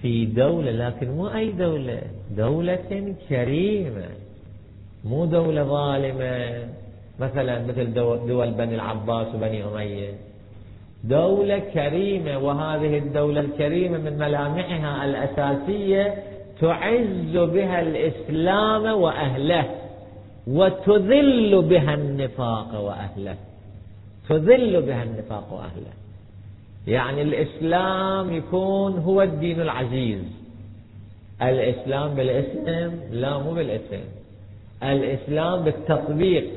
في 0.01 0.25
دولة 0.25 0.71
لكن 0.71 1.11
مو 1.11 1.27
أي 1.27 1.51
دولة. 1.51 2.01
دولة 2.37 3.13
كريمة 3.29 4.09
مو 5.05 5.25
دولة 5.25 5.63
ظالمة. 5.63 6.67
مثلا 7.19 7.65
مثل 7.65 7.93
دول 8.27 8.51
بني 8.51 8.75
العباس 8.75 9.27
وبني 9.35 9.63
أمية. 9.63 10.13
دولة 11.03 11.59
كريمة 11.59 12.37
وهذه 12.37 12.97
الدولة 12.97 13.41
الكريمة 13.41 13.97
من 13.97 14.17
ملامحها 14.17 15.05
الأساسية 15.05 16.23
تعز 16.61 17.33
بها 17.37 17.81
الإسلام 17.81 18.83
وأهله 19.01 19.65
وتذل 20.47 21.61
بها 21.61 21.93
النفاق 21.93 22.81
وأهله. 22.81 23.35
تذل 24.29 24.81
بها 24.81 25.03
النفاق 25.03 25.53
وأهله. 25.53 25.93
يعني 26.88 27.22
الإسلام 27.22 28.34
يكون 28.34 28.98
هو 28.98 29.22
الدين 29.22 29.62
العزيز. 29.62 30.24
الإسلام 31.41 32.13
بالاسم 32.13 33.00
لا 33.12 33.38
مو 33.38 33.51
بالاسم. 33.51 34.03
الإسلام 34.84 35.63
بالتطبيق. 35.63 36.48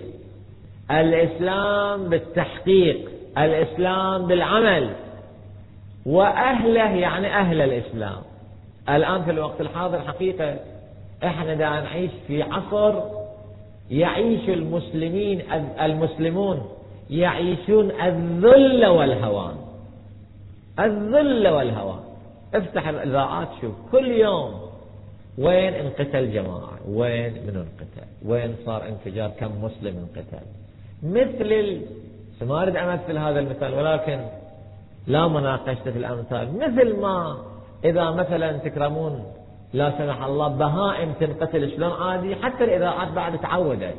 الإسلام 0.91 2.09
بالتحقيق. 2.09 3.11
الإسلام 3.39 4.27
بالعمل. 4.27 4.91
وأهله 6.07 6.91
يعني 6.91 7.27
أهل 7.27 7.61
الإسلام. 7.61 8.23
الآن 8.89 9.23
في 9.23 9.31
الوقت 9.31 9.61
الحاضر 9.61 10.01
حقيقة 10.01 10.57
إحنا 11.25 11.55
دا 11.55 11.69
نعيش 11.69 12.11
في 12.27 12.43
عصر 12.43 12.95
يعيش 13.91 14.49
المسلمين 14.49 15.43
المسلمون 15.81 16.63
يعيشون 17.11 17.91
الذل 17.91 18.87
والهوان. 18.87 19.55
الذل 20.79 21.49
والهوان 21.49 22.01
افتح 22.55 22.89
الإذاعات 22.89 23.49
شوف 23.61 23.75
كل 23.93 24.07
يوم. 24.07 24.71
وين 25.39 25.75
انقتل 25.75 26.33
جماعة؟ 26.33 26.79
وين 26.89 27.33
من 27.33 27.57
انقتل؟ 27.57 28.09
وين 28.27 28.57
صار 28.67 28.89
انفجار 28.89 29.31
كم 29.41 29.65
مسلم 29.65 29.95
انقتل؟ 29.97 30.47
مثل 31.03 31.81
ما 32.47 32.63
أريد 32.63 32.77
أمثل 32.77 33.19
هذا 33.19 33.39
المثال 33.41 33.75
ولكن 33.75 34.21
لا 35.07 35.29
مناقشة 35.29 35.83
في 35.83 35.99
الأمثال. 35.99 36.49
مثل 36.57 36.97
ما 37.01 37.37
إذا 37.85 38.11
مثلا 38.11 38.53
تكرمون 38.53 39.25
لا 39.73 39.99
سمح 39.99 40.23
الله 40.23 40.49
بهائم 40.49 41.13
تنقتل 41.13 41.71
شلون؟ 41.71 41.93
عادي 41.93 42.37
حتى 42.37 42.65
الإذاعات 42.65 43.09
بعد 43.13 43.39
تعودت. 43.39 43.95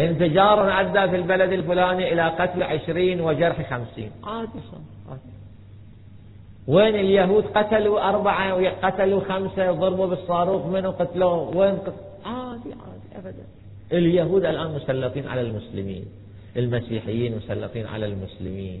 انفجار 0.00 0.80
أدى 0.80 1.10
في 1.10 1.16
البلد 1.16 1.52
الفلاني 1.52 2.12
إلى 2.12 2.28
قتل 2.28 2.62
عشرين 2.62 3.20
وجرح 3.20 3.70
خمسين. 3.70 4.10
عادي. 4.24 4.60
وين 6.68 6.94
اليهود 6.94 7.44
قتلوا 7.44 8.08
أربعة 8.08 8.54
وقتلوا 8.54 9.20
خمسة 9.20 9.72
وضربوا 9.72 10.06
بالصاروخ 10.06 10.66
من 10.66 10.86
قتلوا 10.86 11.54
وين 11.54 11.76
قتل 11.76 11.92
عادي 12.24 12.70
عادي 12.72 13.08
أبدا. 13.16 13.44
اليهود 13.92 14.44
الآن 14.44 14.74
مسلطين 14.74 15.26
على 15.26 15.40
المسلمين. 15.40 16.04
المسيحيين 16.56 17.36
مسلطين 17.36 17.86
على 17.86 18.06
المسلمين. 18.06 18.80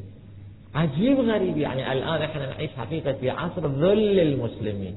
عجيب 0.74 1.20
غريب 1.20 1.56
يعني 1.58 1.92
الآن 1.92 2.22
إحنا 2.22 2.46
نعيش 2.46 2.70
حقيقة 2.70 3.12
في 3.12 3.30
عصر 3.30 3.66
ذل 3.66 4.20
المسلمين. 4.20 4.96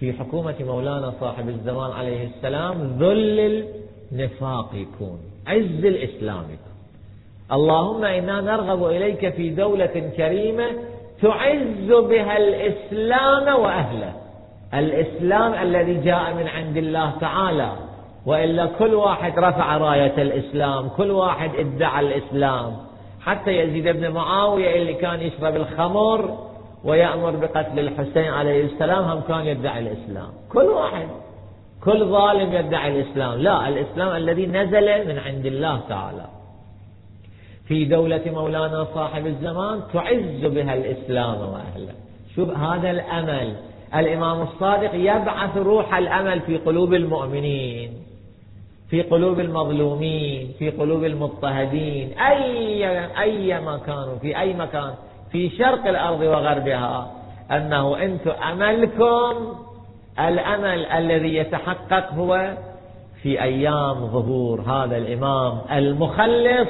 في 0.00 0.12
حكومة 0.12 0.54
مولانا 0.60 1.12
صاحب 1.20 1.48
الزمان 1.48 1.90
عليه 1.90 2.28
السلام 2.36 2.96
ذل 2.98 3.64
النفاق 4.12 4.70
يكون 4.74 5.18
عز 5.46 5.84
الإسلام. 5.84 6.44
يكون 6.44 6.72
اللهم 7.52 8.04
إنا 8.04 8.40
نرغب 8.40 8.86
إليك 8.86 9.34
في 9.34 9.50
دولة 9.50 10.12
كريمة 10.16 10.66
تعز 11.22 11.90
بها 11.90 12.36
الإسلام 12.36 13.60
وأهله. 13.60 14.12
الإسلام 14.74 15.54
الذي 15.54 15.94
جاء 15.94 16.34
من 16.34 16.48
عند 16.48 16.76
الله 16.76 17.12
تعالى. 17.20 17.72
وإلا 18.26 18.66
كل 18.66 18.94
واحد 18.94 19.38
رفع 19.38 19.76
راية 19.76 20.22
الإسلام 20.22 20.88
كل 20.88 21.10
واحد 21.10 21.50
ادعى 21.54 22.00
الإسلام. 22.06 22.76
حتى 23.20 23.50
يزيد 23.50 23.88
بن 23.88 24.10
معاوية 24.10 24.76
اللي 24.76 24.94
كان 24.94 25.20
يشرب 25.20 25.56
الخمر 25.56 26.38
ويأمر 26.84 27.30
بقتل 27.30 27.78
الحسين 27.78 28.32
عليه 28.32 28.64
السلام 28.64 29.04
هم 29.04 29.20
كان 29.20 29.46
يدعي 29.46 29.80
الإسلام. 29.80 30.28
كل 30.52 30.64
واحد. 30.64 31.08
كل 31.84 32.04
ظالم 32.04 32.52
يدعي 32.52 33.00
الإسلام. 33.00 33.38
لا 33.38 33.68
الإسلام 33.68 34.16
الذي 34.16 34.46
نزل 34.46 35.08
من 35.08 35.18
عند 35.18 35.46
الله 35.46 35.80
تعالى. 35.88 36.26
في 37.68 37.84
دولة 37.84 38.22
مولانا 38.26 38.86
صاحب 38.94 39.26
الزمان 39.26 39.80
تعز 39.92 40.40
بها 40.44 40.74
الإسلام 40.74 41.40
وأهله. 41.40 41.94
شوف 42.36 42.50
هذا 42.50 42.90
الأمل. 42.90 43.56
الإمام 43.94 44.42
الصادق 44.42 44.94
يبعث 44.94 45.56
روح 45.56 45.94
الأمل 45.94 46.40
في 46.40 46.58
قلوب 46.58 46.94
المؤمنين 46.94 47.92
في 48.90 49.02
قلوب 49.02 49.40
المظلومين 49.40 50.52
في 50.58 50.70
قلوب 50.70 51.04
المضطهدين. 51.04 52.18
أي 52.18 52.84
أي 53.20 53.60
مكان 53.60 54.18
في 54.22 54.38
أي 54.38 54.54
مكان. 54.54 54.94
في 55.32 55.50
شرق 55.50 55.86
الأرض 55.86 56.20
وغربها. 56.20 57.10
أنه 57.50 58.02
أنتم 58.02 58.30
أملكم 58.30 59.32
الأمل 60.18 60.86
الذي 60.86 61.34
يتحقق 61.34 62.12
هو 62.12 62.56
في 63.22 63.42
أيام 63.42 64.06
ظهور 64.06 64.60
هذا 64.60 64.96
الإمام 64.96 65.58
المخلص 65.72 66.68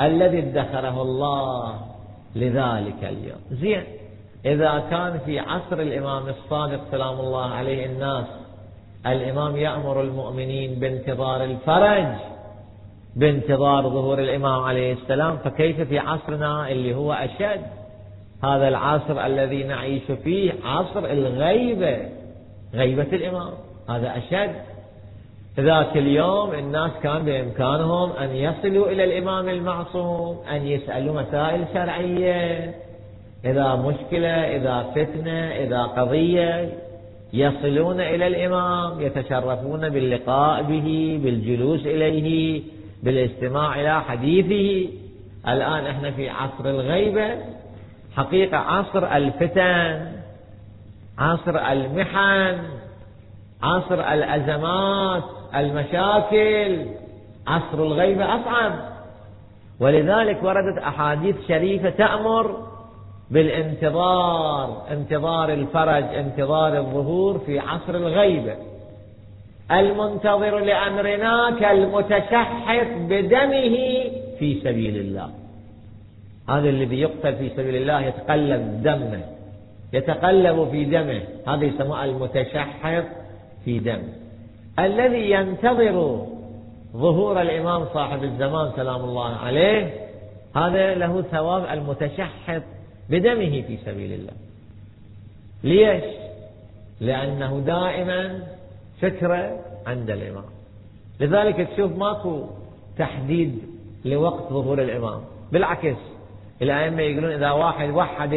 الذي 0.00 0.38
ادخره 0.38 1.02
الله 1.02 1.74
لذلك 2.36 3.04
اليوم. 3.04 3.40
زين. 3.50 3.84
إذا 4.46 4.84
كان 4.90 5.20
في 5.26 5.38
عصر 5.38 5.80
الإمام 5.80 6.28
الصادق 6.28 6.80
سلام 6.90 7.20
الله 7.20 7.50
عليه 7.50 7.86
الناس 7.86 8.26
الإمام 9.06 9.56
يأمر 9.56 10.02
المؤمنين 10.02 10.74
بانتظار 10.74 11.44
الفرج 11.44 12.06
بانتظار 13.16 13.82
ظهور 13.82 14.18
الإمام 14.18 14.62
عليه 14.62 14.92
السلام 14.92 15.36
فكيف 15.36 15.80
في 15.80 15.98
عصرنا 15.98 16.68
اللي 16.68 16.94
هو 16.94 17.12
أشد؟ 17.12 17.62
هذا 18.44 18.68
العصر 18.68 19.26
الذي 19.26 19.62
نعيش 19.62 20.02
فيه 20.24 20.52
عصر 20.64 21.04
الغيبة. 21.04 22.17
غيبة 22.74 23.02
الإمام. 23.02 23.50
هذا 23.88 24.16
أشد. 24.16 24.54
ذاك 25.60 25.96
اليوم 25.96 26.54
الناس 26.54 26.90
كان 27.02 27.24
بإمكانهم 27.24 28.12
أن 28.12 28.36
يصلوا 28.36 28.90
إلى 28.90 29.04
الإمام 29.04 29.48
المعصوم 29.48 30.38
أن 30.50 30.66
يسألوا 30.66 31.22
مسائل 31.22 31.64
شرعية. 31.74 32.74
إذا 33.44 33.74
مشكلة 33.74 34.28
إذا 34.28 34.92
فتنة 34.94 35.48
إذا 35.48 35.82
قضية 35.82 36.68
يصلون 37.32 38.00
إلى 38.00 38.26
الإمام 38.26 39.00
يتشرفون 39.00 39.88
باللقاء 39.88 40.62
به 40.62 41.20
بالجلوس 41.22 41.86
إليه 41.86 42.62
بالاستماع 43.02 43.80
إلى 43.80 44.02
حديثه. 44.02 44.90
الآن 45.48 45.86
إحنا 45.86 46.10
في 46.10 46.28
عصر 46.28 46.70
الغيبة. 46.70 47.30
حقيقة 48.16 48.56
عصر 48.56 49.16
الفتن. 49.16 50.18
عصر 51.18 51.58
المحن 51.72 52.58
عصر 53.62 54.12
الأزمات 54.12 55.24
المشاكل 55.54 56.86
عصر 57.46 57.82
الغيبة 57.82 58.24
أصعب. 58.24 58.72
ولذلك 59.80 60.42
وردت 60.42 60.78
أحاديث 60.78 61.36
شريفة 61.48 61.90
تأمر 61.90 62.68
بالانتظار 63.30 64.82
انتظار 64.90 65.52
الفرج 65.52 66.04
انتظار 66.04 66.76
الظهور 66.78 67.38
في 67.38 67.58
عصر 67.58 67.94
الغيبة. 67.94 68.54
المنتظر 69.70 70.58
لأمرنا 70.58 71.56
كالمتشحط 71.60 72.86
بدمه 72.98 73.76
في 74.38 74.60
سبيل 74.64 74.96
الله. 74.96 75.30
هذا 76.48 76.68
الذي 76.68 77.00
يقتل 77.00 77.36
في 77.36 77.48
سبيل 77.48 77.76
الله 77.76 78.00
يتقلب 78.00 78.82
دمه. 78.82 79.37
يتقلب 79.92 80.68
في 80.70 80.84
دمه. 80.84 81.22
هذا 81.46 81.64
يسمى 81.64 82.04
المتشحط 82.04 83.04
في 83.64 83.78
دمه 83.78 84.12
الذي 84.78 85.30
ينتظر 85.30 86.26
ظهور 86.92 87.42
الإمام 87.42 87.84
صاحب 87.94 88.24
الزمان 88.24 88.72
سلام 88.76 89.04
الله 89.04 89.36
عليه 89.36 89.94
هذا 90.56 90.94
له 90.94 91.22
ثواب 91.22 91.64
المتشحط 91.78 92.62
بدمه 93.10 93.62
في 93.62 93.78
سبيل 93.84 94.12
الله. 94.12 94.32
ليش؟ 95.64 96.04
لأنه 97.00 97.62
دائما 97.66 98.42
فكرة 99.00 99.60
عند 99.86 100.10
الإمام. 100.10 100.44
لذلك 101.20 101.68
تشوف 101.68 101.96
ماكو 101.96 102.44
تحديد 102.98 103.58
لوقت 104.04 104.52
ظهور 104.52 104.82
الإمام. 104.82 105.20
بالعكس 105.52 105.96
الأئمة 106.62 107.02
يقولون 107.02 107.32
إذا 107.32 107.50
واحد 107.50 107.90
وحد 107.90 108.30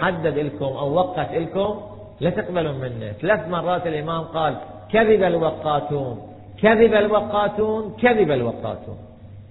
حدد 0.00 0.38
لكم 0.38 0.64
أو 0.64 0.94
وقت 0.94 1.32
لكم 1.32 1.80
لا 2.20 2.30
تقبلون 2.30 2.74
منه. 2.74 3.12
ثلاث 3.12 3.48
مرات 3.48 3.86
الإمام 3.86 4.22
قال 4.22 4.56
كذب 4.92 5.22
الوقاتون. 5.22 6.22
كذب 6.62 6.94
الوقاتون 6.94 7.96
كذب 8.02 8.30
الوقاتون. 8.30 8.98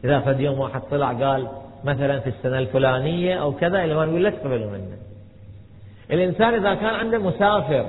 إذا 0.04 0.20
فد 0.20 0.40
يوم 0.40 0.60
واحد 0.60 0.82
طلع 0.92 1.12
قال 1.12 1.48
مثلا 1.84 2.20
في 2.20 2.30
السنة 2.30 2.60
الفلانية 2.60 3.42
أو 3.42 3.52
كذا 3.52 3.84
الإمام 3.84 4.10
يقول 4.10 4.24
لا 4.24 4.30
تقبلوا 4.30 4.72
منه. 4.72 4.98
الإنسان 6.12 6.54
إذا 6.54 6.74
كان 6.74 6.94
عنده 6.94 7.18
مسافر 7.18 7.86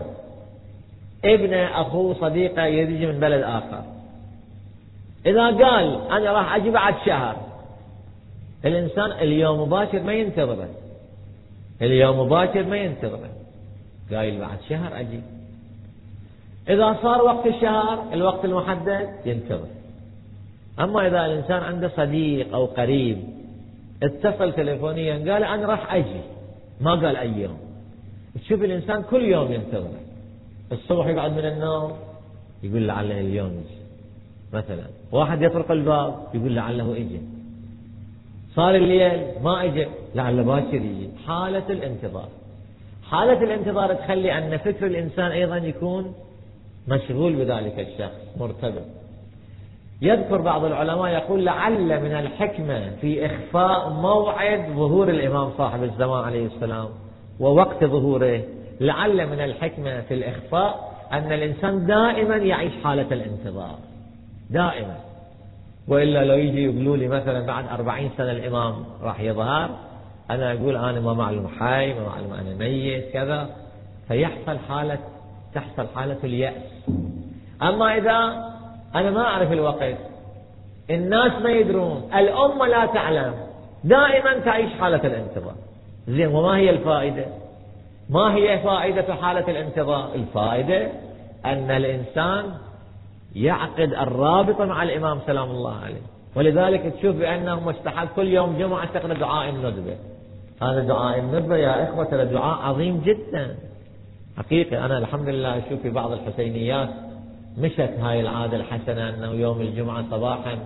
ابنه 1.25 1.81
أخوه 1.81 2.15
صديقه 2.15 2.65
يجي 2.65 3.07
من 3.07 3.21
بلد 3.21 3.43
آخر. 3.43 3.83
إذا 5.27 5.47
قال 5.47 6.11
أنا 6.11 6.33
راح 6.33 6.55
أجي 6.55 6.71
بعد 6.71 6.95
شهر. 7.07 7.37
الإنسان 8.65 9.13
اليوم 9.13 9.61
مباشر 9.61 10.03
ما 10.03 10.13
ينتظره 10.13 10.69
اليوم 11.83 12.21
مباشر 12.21 12.63
ما 12.63 12.77
ينتظره 12.77 13.31
قايل 14.13 14.41
بعد 14.41 14.59
شهر 14.69 15.01
أجي. 15.01 15.21
إذا 16.69 16.97
صار 17.03 17.23
وقت 17.23 17.47
الشهر 17.47 18.05
الوقت 18.13 18.45
المحدد 18.45 19.09
ينتظر. 19.27 19.69
أما 20.81 21.07
إذا 21.07 21.27
الإنسان 21.27 21.63
عنده 21.63 21.89
صديق 21.97 22.55
أو 22.55 22.65
قريب 22.65 23.19
اتصل 24.03 24.53
تليفونيا 24.53 25.33
قال 25.33 25.45
أنا 25.45 25.67
راح 25.67 25.95
أجي. 25.95 26.21
ما 26.81 26.91
قال 26.91 27.17
أي 27.17 27.41
يوم. 27.41 27.59
تشوف 28.45 28.63
الإنسان 28.63 29.03
كل 29.03 29.25
يوم 29.25 29.53
ينتظر. 29.53 29.91
الصبح 30.73 31.07
يقعد 31.07 31.33
من 31.33 31.45
النوم 31.45 31.93
يقول 32.63 32.89
لعله 32.89 33.21
اليوم 33.21 33.51
يجي. 33.51 33.81
مثلا 34.53 34.85
واحد 35.13 35.43
يطرق 35.43 35.71
الباب 35.71 36.15
يقول 36.35 36.55
لعله 36.57 36.93
اجى 36.93 37.21
صار 38.57 38.75
الليل 38.75 39.27
ما 39.43 39.65
اجى 39.65 39.87
لعله 40.15 40.43
باكر 40.43 40.75
يجي. 40.75 41.09
حالة 41.27 41.65
الانتظار. 41.71 42.29
حالة 43.11 43.43
الانتظار 43.43 43.95
تخلي 43.95 44.39
أن 44.39 44.57
فكر 44.57 44.87
الإنسان 44.87 45.31
أيضا 45.31 45.57
يكون 45.57 46.15
مشغول 46.89 47.33
بذلك 47.33 47.79
الشخص 47.79 48.39
مرتبط. 48.41 48.83
يذكر 50.03 50.41
بعض 50.41 50.65
العلماء 50.65 51.13
يقول 51.13 51.45
لعل 51.45 52.01
من 52.01 52.13
الحكمة 52.13 52.91
في 53.01 53.27
إخفاء 53.27 53.89
موعد 53.89 54.67
ظهور 54.69 55.09
الإمام 55.09 55.51
صاحب 55.59 55.83
الزمان 55.83 56.25
عليه 56.25 56.47
السلام 56.47 56.89
ووقت 57.41 57.85
ظهوره. 57.85 58.41
لعل 58.81 59.27
من 59.27 59.41
الحكمة 59.41 60.01
في 60.01 60.15
الإخفاء 60.15 60.95
أن 61.13 61.33
الإنسان 61.33 61.87
دائما 61.87 62.37
يعيش 62.37 62.73
حالة 62.85 63.07
الانتظار. 63.13 63.79
دائما. 64.51 65.14
وإلا 65.89 66.25
لو 66.25 66.35
يجي 66.35 66.65
يقولوا 66.65 66.97
لي 66.97 67.09
مثلا 67.09 67.47
بعد 67.47 67.69
أربعين 67.69 68.11
سنة 68.17 68.31
الإمام 68.31 68.85
راح 69.03 69.21
يظهر 69.21 69.71
أنا 70.31 70.53
أقول 70.53 70.77
أنا 70.77 71.01
ما 71.01 71.15
معلوم 71.15 71.49
حي 71.49 71.93
ما 71.93 72.07
معلوم 72.07 72.33
أنا 72.33 72.55
ميت 72.55 73.13
كذا. 73.13 73.49
فيحصل 74.09 74.59
حالة 74.69 74.99
تحصل 75.55 75.87
حالة 75.95 76.17
اليأس. 76.25 76.89
أما 77.63 77.97
إذا 77.97 78.45
أنا 78.95 79.11
ما 79.11 79.21
أعرف 79.21 79.53
الوقت 79.53 79.97
الناس 80.91 81.33
ما 81.43 81.51
يدرون 81.51 82.11
الأمة 82.15 82.67
لا 82.67 82.87
تعلم. 82.87 83.35
دائما 83.85 84.39
تعيش 84.39 84.73
حالة 84.81 85.07
الانتظار. 85.07 85.55
زين 86.09 86.27
وما 86.27 86.57
هي 86.57 86.71
الفائدة؟ 86.71 87.27
ما 88.11 88.35
هي 88.35 88.59
فائدة 88.59 89.15
حالة 89.15 89.51
الانتظار؟ 89.51 90.15
الفائدة 90.15 90.89
أن 91.45 91.71
الإنسان 91.71 92.45
يعقد 93.37 93.93
الرابط 93.93 94.61
مع 94.61 94.83
الإمام 94.83 95.19
سلام 95.27 95.51
الله 95.51 95.75
عليه. 95.75 96.03
ولذلك 96.37 96.95
تشوف 96.99 97.17
بأنه 97.17 97.69
مستحب 97.69 98.09
كل 98.17 98.29
يوم 98.29 98.59
جمعة 98.59 98.93
تقرأ 98.93 99.15
دعاء 99.15 99.51
الندبة. 99.51 99.97
هذا 100.63 100.81
دعاء 100.81 101.19
الندبة 101.19 101.57
يا 101.57 101.85
إخوة 101.85 102.25
دعاء 102.25 102.63
عظيم 102.63 103.01
جدا. 103.01 103.57
حقيقة 104.39 104.85
أنا 104.85 104.99
الحمد 104.99 105.29
لله 105.29 105.59
أشوف 105.59 105.81
في 105.83 105.91
بعض 105.91 106.13
الحسينيات 106.13 106.89
مشت 107.59 107.81
هاي 108.01 108.21
العادة 108.21 108.57
الحسنة 108.57 109.09
أنه 109.09 109.33
يوم 109.33 109.61
الجمعة 109.61 110.05
صباحا 110.11 110.59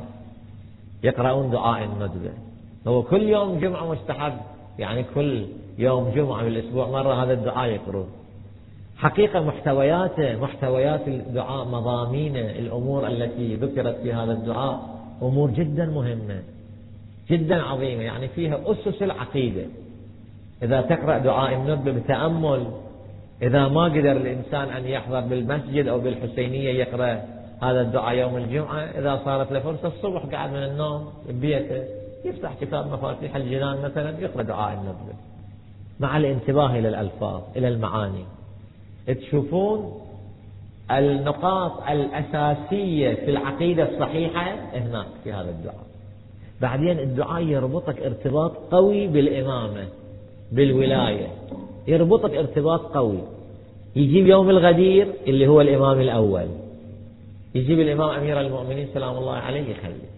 يقرؤون 1.02 1.50
دعاء 1.50 1.85
الندبة. 1.85 2.31
هو 2.87 3.02
كل 3.02 3.22
يوم 3.22 3.59
جمعة 3.59 3.92
مستحب 3.92 4.33
يعني 4.78 5.04
كل 5.14 5.46
يوم 5.78 6.11
جمعة 6.14 6.44
بالأسبوع 6.44 6.88
مرة 6.88 7.24
هذا 7.24 7.33
الدعاء 7.33 7.70
يقرون 7.70 8.09
حقيقة 8.98 9.40
محتوياته 9.40 10.40
محتويات 10.40 11.08
الدعاء 11.08 11.64
مضامينه 11.64 12.40
الأمور 12.40 13.06
التي 13.06 13.54
ذكرت 13.54 13.96
في 14.02 14.12
هذا 14.12 14.32
الدعاء 14.32 14.80
أمور 15.22 15.50
جدا 15.50 15.87
مهمة 15.87 16.42
جدا 17.30 17.62
عظيمة 17.62 18.02
يعني 18.02 18.28
فيها 18.28 18.61
أسس 18.66 19.02
العقيدة. 19.02 19.64
إذا 20.62 20.80
تقرأ 20.80 21.18
دعاء 21.18 21.54
الندبة 21.54 21.92
بتأمل 21.92 22.66
إذا 23.42 23.68
ما 23.68 23.84
قدر 23.84 24.12
الإنسان 24.12 24.68
أن 24.68 24.84
يحضر 24.84 25.20
بالمسجد 25.20 25.88
أو 25.88 25.98
بالحسينية 26.00 26.70
يقرأ 26.70 27.20
هذا 27.62 27.80
الدعاء 27.80 28.14
يوم 28.14 28.37
الجمعة 28.37 28.80
إذا 28.80 29.20
صارت 29.24 29.52
له 29.52 29.61
فرصة 29.61 29.88
الصبح 29.88 30.26
قاعد 30.32 30.50
من 30.50 30.62
النوم 30.62 31.12
ببيته 31.28 31.84
يفتح 32.24 32.54
كتاب 32.61 32.92
مفاتيح 32.92 33.37
الجنان 33.37 33.82
مثلا 33.82 34.20
يقرأ 34.20 34.42
دعاء 34.42 34.72
النبي 34.72 35.18
مع 36.00 36.16
الانتباه 36.16 36.78
إلى 36.78 36.88
الألفاظ 36.88 37.42
إلى 37.56 37.68
المعاني. 37.68 38.38
تشوفون 39.14 40.01
النقاط 40.90 41.88
الأساسية 41.90 43.14
في 43.14 43.31
العقيدة 43.31 43.88
الصحيحة 43.90 44.55
هناك 44.75 45.07
في 45.25 45.33
هذا 45.33 45.51
الدعاء. 45.51 45.87
بعدين 46.61 46.99
الدعاء 46.99 47.42
يربطك 47.42 48.03
ارتباط 48.03 48.53
قوي 48.71 49.07
بالإمامة 49.07 49.88
بالولاية. 50.53 51.27
يربطك 51.88 52.35
ارتباط 52.35 52.81
قوي. 52.81 53.23
يجيب 53.97 54.27
يوم 54.27 54.51
الغدير 54.51 55.12
اللي 55.27 55.47
هو 55.47 55.61
الإمام 55.61 56.01
الأول. 56.01 56.47
يجيب 57.55 57.81
الإمام 57.81 58.11
أمير 58.11 58.40
المؤمنين 58.40 58.88
سلام 58.94 59.16
الله 59.16 59.35
عليه 59.35 59.71
يخلي 59.71 60.09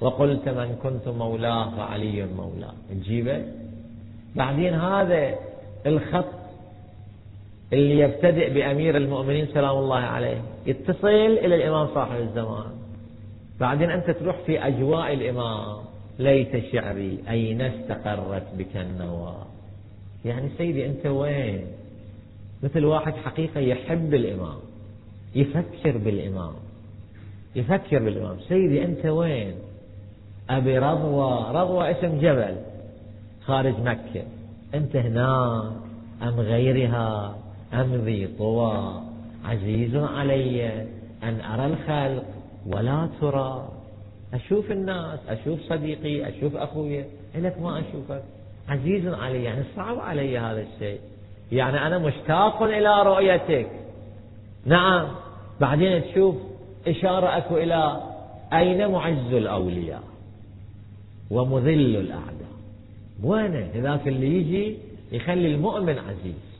وقلت 0.00 0.48
من 0.48 0.76
كنت 0.82 1.08
مولاه 1.08 1.70
فعلي 1.76 2.26
مولاه. 2.36 2.74
تجيبه؟ 2.90 3.44
بعدين 4.36 4.74
هذا 4.74 5.34
الخط 5.86 6.41
اللي 7.72 7.98
يبتدئ 7.98 8.54
بأمير 8.54 8.96
المؤمنين 8.96 9.46
سلام 9.46 9.78
الله 9.78 9.98
عليه. 9.98 10.42
يتصل 10.66 11.08
إلى 11.08 11.54
الإمام 11.54 11.88
صاحب 11.94 12.20
الزمان. 12.20 12.72
بعدين 13.60 13.90
أنت 13.90 14.10
تروح 14.10 14.36
في 14.46 14.66
أجواء 14.66 15.12
الإمام. 15.12 15.76
ليت 16.18 16.72
شعري 16.72 17.18
أين 17.30 17.60
استقرت 17.60 18.54
بك 18.58 18.76
النوى؟ 18.76 19.36
يعني 20.24 20.48
سيدي 20.58 20.86
أنت 20.86 21.06
وين؟ 21.06 21.66
مثل 22.62 22.84
واحد 22.84 23.12
حقيقة 23.12 23.60
يحب 23.60 24.14
الإمام. 24.14 24.58
يفكر 25.34 25.98
بالإمام. 25.98 26.52
يفكر 27.56 27.98
بالإمام. 27.98 28.36
سيدي 28.48 28.84
أنت 28.84 29.06
وين؟ 29.06 29.54
أبي 30.50 30.78
رضوى. 30.78 31.46
رضوى 31.50 31.90
اسم 31.90 32.20
جبل. 32.20 32.56
خارج 33.44 33.74
مكة. 33.80 34.24
أنت 34.74 34.96
هناك 34.96 35.72
أم 36.22 36.40
غيرها؟ 36.40 37.36
أمضي 37.74 38.26
طوى 38.38 39.02
عزيز 39.44 39.96
علي 39.96 40.86
أن 41.22 41.40
أرى 41.40 41.66
الخلق 41.66 42.24
ولا 42.66 43.08
ترى. 43.20 43.68
أشوف 44.34 44.70
الناس 44.70 45.18
أشوف 45.28 45.60
صديقي 45.68 46.28
أشوف 46.28 46.56
أخوي 46.56 47.04
لك 47.34 47.60
ما 47.60 47.78
أشوفك. 47.78 48.22
عزيز 48.68 49.06
علي 49.06 49.44
يعني 49.44 49.64
صعب 49.76 49.98
علي 49.98 50.38
هذا 50.38 50.60
الشيء. 50.60 51.00
يعني 51.52 51.86
أنا 51.86 51.98
مشتاق 51.98 52.62
إلى 52.62 53.02
رؤيتك. 53.02 53.70
نعم 54.66 55.08
بعدين 55.60 56.02
تشوف 56.04 56.36
إشارة 56.86 57.36
أكو 57.36 57.56
إلى 57.56 58.00
أين 58.52 58.88
معز 58.88 59.32
الأولياء 59.32 60.02
ومذل 61.30 61.96
الأعداء. 61.96 62.52
وينه؟ 63.22 63.70
هذاك 63.74 64.08
اللي 64.08 64.36
يجي 64.36 64.76
يخلي 65.12 65.54
المؤمن 65.54 65.98
عزيز. 65.98 66.51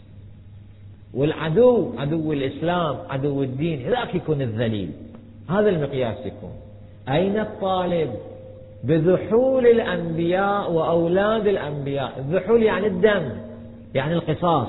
والعدو 1.15 1.93
عدو 1.99 2.33
الإسلام 2.33 2.97
عدو 3.11 3.43
الدين 3.43 3.87
هذاك 3.87 4.15
يكون 4.15 4.43
الذليل. 4.43 4.91
هذا 5.49 5.69
المقياس 5.69 6.17
يكون. 6.27 6.53
أين 7.09 7.39
الطالب؟ 7.39 8.15
بذحول 8.85 9.67
الأنبياء 9.67 10.73
وأولاد 10.73 11.47
الأنبياء. 11.47 12.19
الذحول 12.19 12.63
يعني 12.63 12.87
الدم 12.87 13.31
يعني 13.95 14.15
القصاص. 14.15 14.69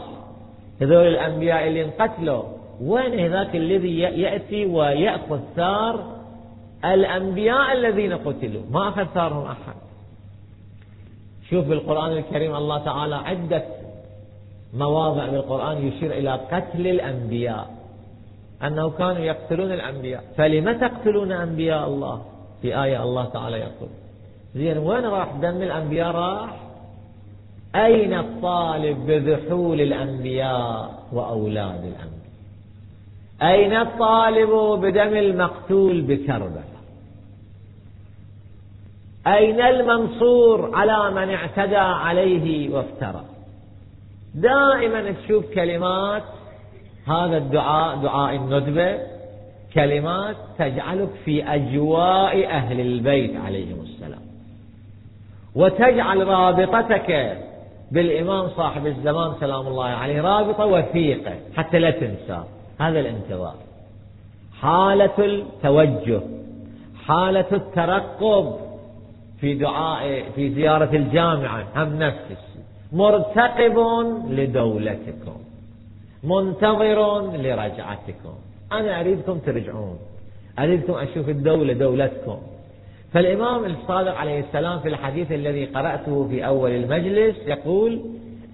هذول 0.82 1.08
الأنبياء 1.08 1.68
اللي 1.68 1.84
انقتلوا 1.86 2.44
وين 2.82 3.20
هذاك 3.20 3.56
الذي 3.56 4.00
يأتي 4.00 4.66
ويأخذ 4.66 5.40
ثار؟ 5.56 6.14
الأنبياء 6.86 7.74
الذين 7.74 8.14
قتلوا. 8.14 8.62
ما 8.72 8.90
أخذ 8.90 9.04
ثارهم 9.04 9.46
أحد. 9.46 9.76
شوف 11.50 11.66
بالقرآن 11.68 12.12
الكريم 12.12 12.56
الله 12.56 12.78
تعالى 12.78 13.16
عدة 13.16 13.64
مواضع 14.74 15.26
بالقرآن 15.28 15.88
يشير 15.88 16.12
إلى 16.12 16.32
قتل 16.32 16.88
الأنبياء. 16.88 17.70
أنه 18.64 18.90
كانوا 18.90 19.20
يقتلون 19.20 19.72
الأنبياء. 19.72 20.24
فلم 20.38 20.78
تقتلون 20.78 21.32
أنبياء 21.32 21.88
الله؟ 21.88 22.22
في 22.62 22.84
آية 22.84 23.04
الله 23.04 23.26
تعالى 23.26 23.58
يقول. 23.58 23.90
زين 24.56 24.78
وين 24.78 25.06
راح 25.06 25.32
دم 25.42 25.62
الأنبياء؟ 25.62 26.12
راح 26.12 26.50
أين 27.76 28.14
الطالب 28.14 29.06
بذحول 29.06 29.82
الأنبياء 29.82 31.04
وأولاد 31.14 31.80
الأنبياء؟ 31.80 32.24
أين 33.42 33.74
الطالب 33.74 34.50
بدم 34.86 35.16
المقتول 35.18 36.02
بكربلاء؟ 36.02 36.74
أين 39.28 39.62
المنصور 39.62 40.76
على 40.76 41.12
من 41.12 41.34
اعتدى 41.34 41.76
عليه 41.76 42.76
وافترى؟ 42.76 43.24
دائما 44.34 45.12
تشوف 45.12 45.46
كلمات 45.54 46.24
هذا 47.08 47.38
الدعاء 47.38 47.98
دعاء 47.98 48.36
الندبة 48.36 48.98
كلمات 49.74 50.36
تجعلك 50.58 51.10
في 51.26 51.44
أجواء 51.44 52.48
أهل 52.48 52.80
البيت 52.80 53.36
عليهم 53.36 53.82
السلام. 53.82 54.22
وتجعل 55.56 56.28
رابطتك 56.28 57.38
بالإمام 57.92 58.50
صاحب 58.50 58.88
الزمان 58.88 59.34
سلام 59.40 59.68
الله 59.68 59.86
عليه 59.86 60.22
رابطة 60.22 60.66
وثيقة 60.66 61.36
حتى 61.56 61.80
لا 61.80 61.92
تنسى. 61.92 62.44
هذا 62.80 63.00
الانتظار. 63.00 63.56
حالة 64.62 65.18
التوجه 65.20 66.22
حالة 67.06 67.46
الترقب 67.52 68.56
في 69.42 69.54
دعاء 69.54 70.24
في 70.36 70.50
زيارة 70.50 70.96
الجامعة 70.96 71.66
هم 71.76 72.00
نفس. 72.00 72.53
مرتقب 72.94 73.78
لدولتكم. 74.30 75.38
منتظر 76.24 77.22
لرجعتكم. 77.22 78.34
أنا 78.72 79.00
أريدكم 79.00 79.40
ترجعون. 79.40 79.98
أريدكم 80.60 80.94
أشوف 80.94 81.30
الدولة 81.30 81.74
دولتكم. 81.74 82.38
فالإمام 83.14 83.66
الصادق 83.66 84.16
عليه 84.16 84.40
السلام 84.40 84.80
في 84.80 84.88
الحديث 84.88 85.32
الذي 85.32 85.66
قرأته 85.66 86.28
في 86.28 86.46
أول 86.46 86.72
المجلس 86.72 87.36
يقول 87.48 88.02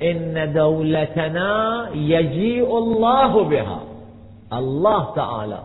إن 0.03 0.53
دولتنا 0.53 1.89
يجيء 1.93 2.77
الله 2.77 3.43
بها. 3.43 3.83
الله 4.53 5.15
تعالى. 5.15 5.59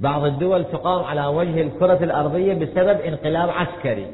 بعض 0.00 0.24
الدول 0.24 0.64
تقام 0.64 1.04
على 1.04 1.26
وجه 1.26 1.62
الكرة 1.62 2.04
الأرضية 2.04 2.54
بسبب 2.54 3.00
انقلاب 3.00 3.50
عسكري. 3.50 4.06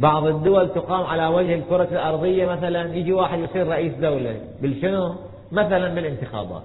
بعض 0.00 0.26
الدول 0.26 0.68
تقام 0.68 1.06
على 1.06 1.26
وجه 1.26 1.54
الكرة 1.54 1.88
الأرضية 1.92 2.46
مثلا 2.46 2.94
يجي 2.94 3.12
واحد 3.12 3.38
يصير 3.38 3.66
رئيس 3.68 3.92
دولة. 3.94 4.40
بالشنو؟ 4.62 5.14
مثلا 5.52 5.94
بالانتخابات. 5.94 6.62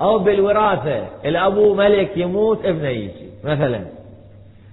أو 0.00 0.18
بالوراثة. 0.18 1.06
الأبو 1.24 1.74
ملك 1.74 2.16
يموت 2.16 2.64
ابنه 2.64 2.88
يجي 2.88 3.30
مثلا. 3.44 3.84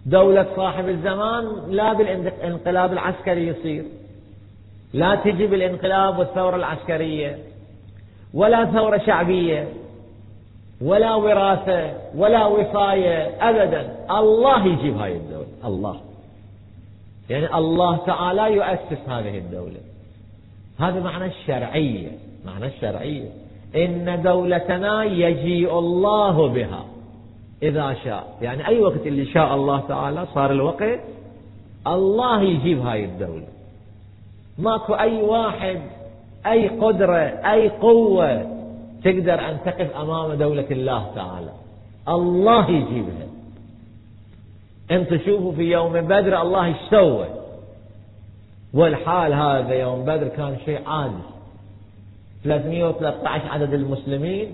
دولة 0.05 0.45
صاحب 0.55 0.89
الزمان 0.89 1.45
لا 1.67 1.93
بالانقلاب 1.93 2.93
العسكري 2.93 3.47
يصير. 3.47 3.83
لا 4.93 5.15
تجي 5.15 5.47
بالانقلاب 5.47 6.19
والثورة 6.19 6.55
العسكرية. 6.55 7.37
ولا 8.33 8.65
ثورة 8.65 8.97
شعبية. 8.97 9.67
ولا 10.81 11.15
وراثة. 11.15 11.93
ولا 12.15 12.45
وصاية. 12.45 13.49
أبدا. 13.49 13.95
الله 14.11 14.65
يجيب 14.67 14.97
هاي 14.97 15.15
الدولة. 15.15 15.47
الله. 15.65 16.10
يعني 17.31 17.57
الله 17.57 17.97
تعالى 17.97 18.53
يؤسس 18.53 19.09
هذه 19.09 19.37
الدولة. 19.37 19.79
هذا 20.79 20.99
معنى 20.99 21.25
الشرعية 21.25 22.11
معنى 22.45 22.65
الشرعية. 22.65 23.29
إن 23.75 24.21
دولتنا 24.23 25.03
يجيء 25.03 25.79
الله 25.79 26.47
بها 26.47 26.85
إذا 27.63 27.95
شاء. 28.03 28.37
يعني 28.41 28.67
أي 28.67 28.79
وقت 28.79 29.07
اللي 29.07 29.25
شاء 29.25 29.55
الله 29.55 29.79
تعالى 29.79 30.25
صار 30.33 30.51
الوقت 30.51 30.99
الله 31.87 32.41
يجيب 32.41 32.79
هاي 32.85 33.05
الدولة. 33.05 33.47
ماكو 34.59 34.93
أي 34.93 35.21
واحد 35.21 35.81
أي 36.45 36.67
قدرة 36.67 37.17
أي 37.51 37.69
قوة 37.69 38.41
تقدر 39.03 39.49
أن 39.49 39.57
تقف 39.65 39.95
أمام 39.95 40.33
دولة 40.33 40.67
الله 40.71 41.11
تعالى. 41.15 41.51
الله 42.09 42.69
يجيبها. 42.69 43.30
أنت 44.91 45.15
شوفوا 45.25 45.51
في 45.51 45.71
يوم 45.71 46.01
بدر 46.01 46.41
الله 46.41 46.65
إيش 46.65 46.77
سوى؟ 46.89 47.25
والحال 48.73 49.33
هذا 49.33 49.73
يوم 49.73 50.05
بدر 50.05 50.27
كان 50.27 50.57
شيء 50.65 50.79
عادي. 50.87 51.13
313 52.43 53.47
عدد 53.47 53.73
المسلمين. 53.73 54.47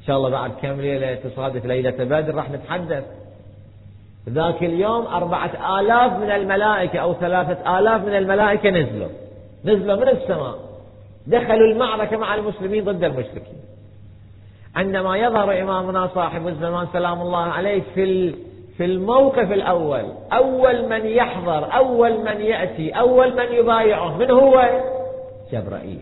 إن 0.00 0.06
شاء 0.06 0.16
الله 0.16 0.30
بعد 0.30 0.50
كم 0.62 0.80
ليلة 0.80 1.14
تصادف 1.14 1.66
ليلة 1.66 1.90
بدر 1.90 2.34
راح 2.34 2.50
نتحدث. 2.50 3.04
ذاك 4.28 4.62
اليوم 4.62 5.06
أربعة 5.06 5.80
آلاف 5.80 6.12
من 6.12 6.30
الملائكة 6.30 6.98
أو 6.98 7.14
ثلاثة 7.14 7.78
آلاف 7.78 8.04
من 8.04 8.16
الملائكة 8.16 8.70
نزلوا. 8.70 9.08
نزلوا 9.64 9.96
من 9.96 10.08
السماء. 10.08 10.58
دخلوا 11.26 11.72
المعركة 11.72 12.16
مع 12.16 12.34
المسلمين 12.34 12.84
ضد 12.84 13.04
المشركين. 13.04 13.60
عندما 14.76 15.16
يظهر 15.16 15.62
إمامنا 15.62 16.10
صاحب 16.14 16.48
الزمان 16.48 16.86
سلام 16.92 17.22
الله 17.22 17.38
عليه 17.38 17.82
في 17.94 18.34
في 18.80 18.86
الموقف 18.86 19.52
الأول. 19.52 20.04
أول 20.32 20.88
من 20.88 21.06
يحضر 21.06 21.74
أول 21.74 22.24
من 22.24 22.40
يأتي 22.40 22.90
أول 22.90 23.36
من 23.36 23.52
يبايعه 23.52 24.16
من 24.16 24.30
هو؟ 24.30 24.82
جبرائيل. 25.52 26.00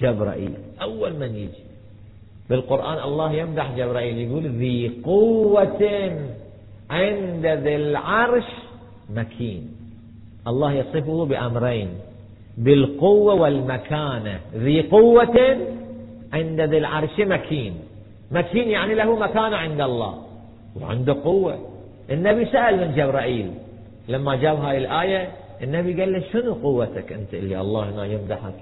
جبرائيل. 0.00 0.54
أول 0.82 1.12
من 1.12 1.36
يجي. 1.36 1.64
بالقرآن 2.50 2.98
الله 2.98 3.32
يمدح 3.32 3.70
جبرائيل 3.76 4.18
يقول 4.18 4.46
ذي 4.46 4.92
قوة 5.04 6.10
عند 6.90 7.46
ذي 7.46 7.76
العرش 7.76 8.48
مكين. 9.14 9.68
الله 10.46 10.72
يصفه 10.72 11.24
بأمرين 11.24 11.88
بالقوة 12.58 13.34
والمكانة. 13.34 14.40
ذي 14.54 14.82
قوة 14.82 15.56
عند 16.32 16.60
ذي 16.60 16.78
العرش 16.78 17.20
مكين. 17.20 17.74
مكين 18.30 18.68
يعني 18.68 18.94
له 18.94 19.16
مكانة 19.16 19.56
عند 19.56 19.80
الله 19.80 20.14
وعنده 20.80 21.16
قوة. 21.24 21.69
النبي 22.10 22.44
سأل 22.44 22.76
من 22.80 22.94
جبرائيل 22.94 23.50
لما 24.08 24.36
جاب 24.36 24.56
هاي 24.56 24.78
الآية 24.78 25.32
النبي 25.62 26.00
قال 26.00 26.12
له 26.12 26.20
شنو 26.32 26.54
قوتك 26.54 27.12
أنت؟ 27.12 27.34
اللي 27.34 27.60
الله 27.60 27.90
هنا 27.90 28.04
يمدحك. 28.04 28.54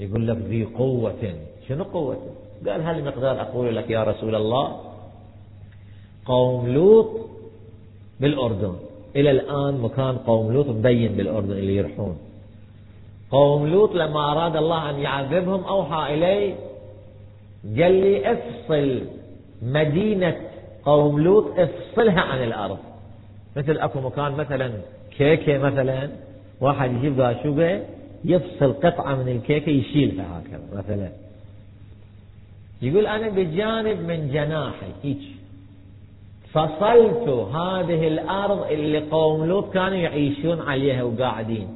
يقول 0.00 0.28
لك 0.28 0.36
ذي 0.36 0.64
قوة. 0.64 1.34
شنو 1.68 1.84
قوتك؟ 1.84 2.32
قال 2.66 2.82
هل 2.82 3.04
مقدار 3.04 3.40
أقول 3.40 3.76
لك 3.76 3.90
يا 3.90 4.04
رسول 4.04 4.34
الله؟ 4.34 4.76
قوم 6.26 6.68
لوط 6.68 7.10
بالأردن. 8.20 8.74
إلى 9.16 9.30
الآن 9.30 9.80
مكان 9.80 10.16
قوم 10.16 10.52
لوط 10.52 10.66
مبين 10.68 11.12
بالأردن 11.12 11.52
اللي 11.52 11.76
يرحون 11.76 12.18
قوم 13.30 13.66
لوط 13.66 13.94
لما 13.94 14.32
أراد 14.32 14.56
الله 14.56 14.90
أن 14.90 14.98
يعذبهم 14.98 15.64
أوحى 15.64 16.14
إليه 16.14 16.54
قال 17.64 17.92
لي 17.92 18.32
افصل 18.32 19.00
مدينة 19.62 20.36
قوم 20.84 21.20
لوط 21.20 21.58
افصلها 21.58 22.20
عن 22.20 22.42
الأرض. 22.42 22.78
مثل 23.56 23.78
أكو 23.78 24.00
مكان 24.00 24.32
مثلا 24.32 24.70
كيكة 25.18 25.58
مثلا 25.58 26.08
واحد 26.60 26.92
يجيب 26.94 27.20
قاشوقة 27.20 27.80
يفصل 28.24 28.72
قطعة 28.72 29.14
من 29.14 29.28
الكيكة 29.28 29.70
يشيلها 29.70 30.40
هكذا 30.40 30.78
مثلا. 30.78 31.08
يقول 32.82 33.06
أنا 33.06 33.28
بجانب 33.28 34.00
من 34.00 34.30
جناحي 34.32 34.86
هيك. 35.02 35.18
فصلت 36.52 37.28
هذه 37.54 38.08
الأرض 38.08 38.70
اللي 38.70 38.98
قوم 38.98 39.44
لوط 39.44 39.72
كانوا 39.72 39.98
يعيشون 39.98 40.60
عليها 40.60 41.02
وقاعدين. 41.02 41.68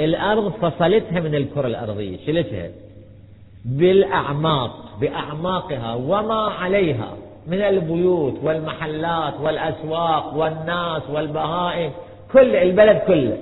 الأرض 0.00 0.52
فصلتها 0.52 1.20
من 1.20 1.34
الكرة 1.34 1.66
الأرضية. 1.66 2.16
شلتها 2.26 2.70
بالأعماق. 3.64 4.98
بأعماقها. 5.00 5.94
وما 5.94 6.34
عليها. 6.34 7.16
من 7.48 7.62
البيوت 7.62 8.34
والمحلات 8.42 9.34
والأسواق 9.40 10.34
والناس 10.36 11.02
والبهائم 11.10 11.92
كل 12.32 12.56
البلد 12.56 12.98
كله. 12.98 13.38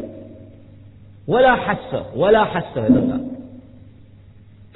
ولا 1.28 1.56
حسه 1.56 2.06
ولا 2.16 2.44
حسه 2.44 2.86
هذول. 2.86 3.20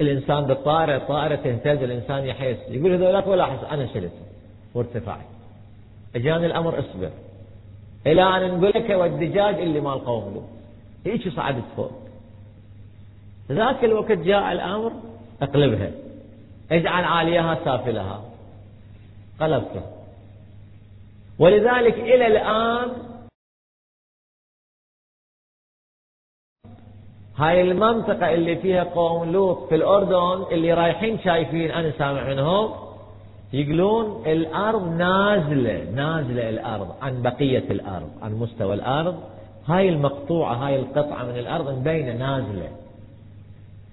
الإنسان 0.01 0.41
بالطائرة 0.43 0.95
الطائرة 0.95 1.35
تهتز 1.35 1.83
الإنسان 1.83 2.25
يحس. 2.25 2.57
يقول 2.69 2.93
هذولك 2.93 3.27
ولا 3.27 3.45
حس 3.45 3.63
أنا 3.71 3.87
شلته 3.93 4.21
وارتفعت. 4.73 5.25
أجاني 6.15 6.45
الأمر 6.45 6.79
أصبر. 6.79 7.09
إلى 8.07 8.23
أن 8.23 8.57
نقول 8.57 8.71
لك 8.75 8.89
والدجاج 8.89 9.55
اللي 9.55 9.79
مال 9.79 10.05
قوم 10.05 10.33
له 10.33 10.43
هيك 11.11 11.29
صعدت 11.29 11.63
فوق. 11.75 11.91
ذاك 13.51 13.83
الوقت 13.83 14.11
جاء 14.11 14.51
الأمر 14.51 14.91
اقلبها. 15.41 15.91
اجعل 16.71 17.03
عاليها 17.03 17.57
سافلها. 17.65 18.30
قلبته 19.41 19.81
ولذلك 21.39 21.93
إلى 21.93 22.27
الآن 22.27 23.11
هاي 27.35 27.61
المنطقة 27.61 28.33
اللي 28.33 28.55
فيها 28.55 28.83
قوم 28.83 29.31
لوط 29.31 29.69
في 29.69 29.75
الأردن 29.75 30.45
اللي 30.51 30.73
رايحين 30.73 31.19
شايفين 31.19 31.71
أنا 31.71 31.91
سامع 31.97 32.23
منهم 32.23 32.71
يقولون 33.53 34.23
الأرض 34.25 34.87
نازلة 34.87 35.83
نازلة 35.95 36.49
الأرض 36.49 36.95
عن 37.01 37.21
بقية 37.21 37.71
الأرض 37.71 38.09
عن 38.21 38.33
مستوى 38.33 38.73
الأرض. 38.73 39.23
هاي 39.67 39.89
المقطوعة 39.89 40.53
هاي 40.53 40.75
القطعة 40.79 41.23
من 41.23 41.37
الأرض 41.37 41.79
مبينة 41.79 42.13
نازلة 42.13 42.69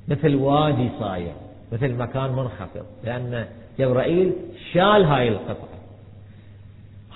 مثل 0.08 0.34
وادي 0.34 0.90
صاير 1.00 1.32
مثل 1.72 1.94
مكان 1.94 2.32
منخفض 2.32 2.86
لأن 3.04 3.46
جبرائيل 3.78 4.32
شال 4.72 5.04
هاي 5.04 5.28
القطعة 5.28 5.78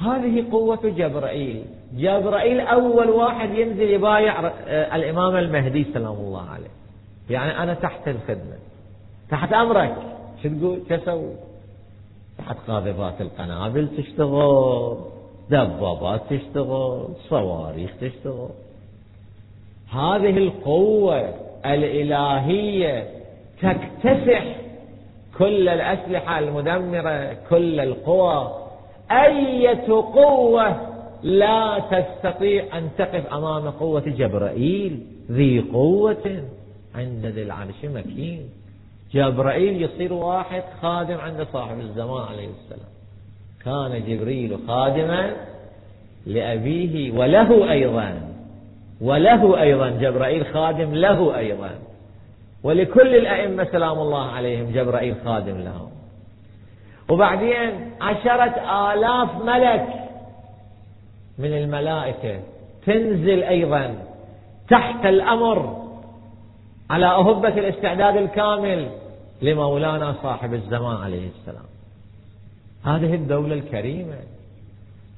هذه 0.01 0.45
قوة 0.53 0.81
جبرائيل. 0.85 1.65
جبرائيل 1.95 2.61
أول 2.61 3.11
واحد 3.11 3.51
ينزل 3.55 3.91
يبايع 3.91 4.47
آه، 4.47 4.97
الإمام 4.97 5.37
المهدي 5.37 5.87
سلام 5.95 6.13
الله 6.13 6.51
عليه. 6.51 6.71
يعني 7.31 7.63
أنا 7.63 7.75
تحت 7.75 8.09
الخدمة 8.09 8.57
تحت 9.31 9.53
أمرك. 9.53 9.97
شو 10.43 10.49
تقول؟ 10.49 10.81
شو 10.89 10.95
أسوي؟ 10.95 11.35
تحت 12.39 12.57
قاذفات 12.69 13.21
القنابل 13.21 13.89
تشتغل 13.97 14.97
دبابات 15.51 16.23
تشتغل 16.31 17.09
صواريخ 17.29 17.91
تشتغل. 18.01 18.49
هذه 19.91 20.37
القوة 20.39 21.35
الإلهية 21.67 23.09
تكتسح 23.63 24.62
كل 25.39 25.69
الأسلحة 25.69 26.39
المدمرة 26.39 27.37
كل 27.51 27.81
القوى. 27.81 28.53
أية 29.11 29.87
قوة 29.89 30.77
لا 31.23 31.83
تستطيع 31.91 32.79
أن 32.79 32.89
تقف 32.99 33.33
أمام 33.33 33.71
قوة 33.71 34.01
جبرائيل 34.01 35.01
ذي 35.31 35.61
قوة 35.73 36.43
عند 36.95 37.27
ذي 37.27 37.43
العرش 37.43 37.85
مكين. 37.85 38.49
جبرائيل 39.15 39.83
يصير 39.83 40.13
واحد 40.13 40.63
خادم 40.83 41.17
عند 41.17 41.47
صاحب 41.53 41.81
الزمان 41.81 42.23
عليه 42.23 42.49
السلام. 42.49 42.93
كان 43.65 44.05
جبريل 44.07 44.59
خادما 44.69 45.33
لأبيه 46.27 47.19
وله 47.19 47.71
أيضا. 47.71 48.21
وله 49.01 49.63
أيضا 49.63 49.89
جبرائيل 49.89 50.47
خادم 50.47 50.95
له 50.95 51.39
أيضا. 51.39 51.71
ولكل 52.63 53.15
الأئمة 53.17 53.65
سلام 53.65 53.99
الله 53.99 54.31
عليهم 54.31 54.71
جبرائيل 54.73 55.15
خادم 55.25 55.59
لهم. 55.59 55.91
وبعدين 57.11 57.91
عشرة 58.01 58.55
آلاف 58.93 59.45
ملك 59.45 59.89
من 61.39 61.53
الملائكة 61.53 62.41
تنزل 62.87 63.43
أيضا 63.43 63.95
تحت 64.69 65.07
الأمر 65.07 65.83
على 66.91 67.07
أهبة 67.07 67.49
الاستعداد 67.49 68.17
الكامل 68.17 68.89
لمولانا 69.43 70.15
صاحب 70.23 70.55
الزمان 70.55 70.97
عليه 70.97 71.29
السلام. 71.29 71.65
هذه 72.85 73.15
الدولة 73.15 73.55
الكريمة 73.55 74.19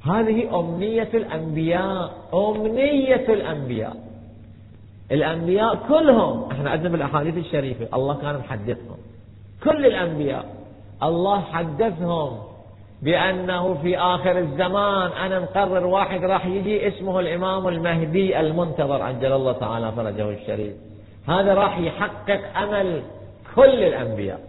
هذه 0.04 0.60
أمنية 0.60 1.08
الأنبياء 1.14 2.12
أمنية 2.34 3.26
الأنبياء. 3.28 3.96
الأنبياء 5.12 5.78
كلهم 5.88 6.50
إحنا 6.50 6.70
عندنا 6.70 6.88
بالأحاديث 6.88 7.36
الشريفة 7.36 7.88
الله 7.94 8.14
كان 8.14 8.38
محدثهم. 8.38 8.96
كل 9.64 9.86
الأنبياء 9.86 10.44
الله 11.02 11.40
حدثهم 11.40 12.38
بأنه 13.02 13.74
في 13.74 13.98
آخر 13.98 14.38
الزمان 14.38 15.10
أنا 15.12 15.40
مقرر 15.40 15.86
واحد 15.86 16.24
راح 16.24 16.46
يجي 16.46 16.88
اسمه 16.88 17.20
الإمام 17.20 17.68
المهدي 17.68 18.40
المنتظر 18.40 19.02
عجل 19.02 19.32
الله 19.32 19.52
تعالى 19.52 19.92
فرجه 19.92 20.30
الشريف. 20.30 20.74
هذا 21.28 21.54
راح 21.54 21.78
يحقق 21.78 22.58
أمل 22.58 23.02
كل 23.54 23.84
الأنبياء. 23.84 24.40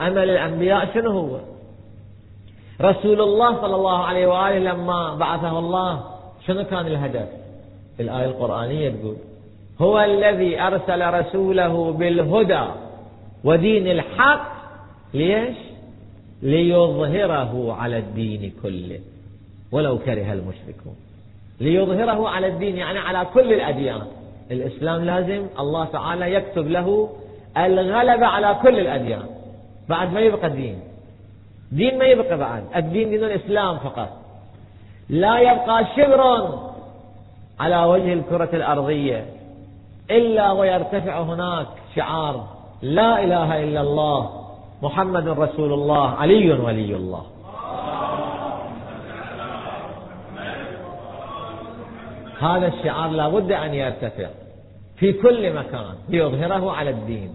أمل 0.00 0.30
الأنبياء 0.30 0.88
شنو 0.94 1.10
هو؟ 1.10 1.38
رسول 2.80 3.20
الله 3.20 3.60
صلى 3.60 3.76
الله 3.76 4.04
عليه 4.04 4.26
وآله 4.26 4.58
لما 4.72 5.14
بعثه 5.14 5.58
الله 5.58 6.04
شنو 6.46 6.64
كان 6.64 6.86
الهدف؟ 6.86 7.28
الآية 8.00 8.24
القرآنية 8.24 8.90
تقول 8.90 9.16
هو 9.80 10.00
الذي 10.00 10.60
أرسل 10.60 11.14
رسوله 11.14 11.92
بالهدى 11.92 12.64
ودين 13.44 13.86
الحق 13.86 14.52
ليش؟ 15.14 15.56
ليظهره 16.42 17.76
على 17.80 17.98
الدين 17.98 18.52
كله. 18.62 19.00
ولو 19.72 19.98
كره 19.98 20.32
المشركون. 20.32 20.96
ليظهره 21.60 22.28
على 22.28 22.46
الدين 22.46 22.76
يعني 22.76 22.98
على 22.98 23.26
كل 23.34 23.52
الأديان. 23.52 24.02
الإسلام 24.50 25.04
لازم 25.04 25.46
الله 25.58 25.84
تعالى 25.84 26.34
يكتب 26.34 26.68
له 26.68 27.08
الغلبة 27.56 28.26
على 28.26 28.58
كل 28.62 28.78
الأديان. 28.78 29.26
بعد 29.88 30.12
ما 30.12 30.20
يبقى 30.20 30.50
دين. 30.50 30.80
دين 31.72 31.98
ما 31.98 32.04
يبقى 32.04 32.38
بعد. 32.38 32.64
الدين 32.76 33.10
دين 33.10 33.24
الإسلام 33.24 33.78
فقط. 33.78 34.08
لا 35.08 35.38
يبقى 35.38 35.86
شبر 35.96 36.48
على 37.60 37.84
وجه 37.84 38.12
الكرة 38.12 38.48
الأرضية. 38.52 39.24
إلا 40.10 40.52
ويرتفع 40.52 41.20
هناك 41.20 41.66
شعار 41.96 42.46
لا 42.82 43.24
إله 43.24 43.64
إلا 43.64 43.80
الله 43.80 44.30
محمد 44.82 45.28
رسول 45.28 45.72
الله 45.72 46.10
علي 46.10 46.52
ولي 46.52 46.96
الله. 46.96 47.22
هذا 52.40 52.66
الشعار 52.66 53.10
لا 53.10 53.28
بد 53.28 53.52
أن 53.52 53.74
يرتفع 53.74 54.28
في 54.96 55.12
كل 55.12 55.52
مكان 55.52 55.94
ليظهره 56.08 56.72
على 56.72 56.90
الدين. 56.90 57.34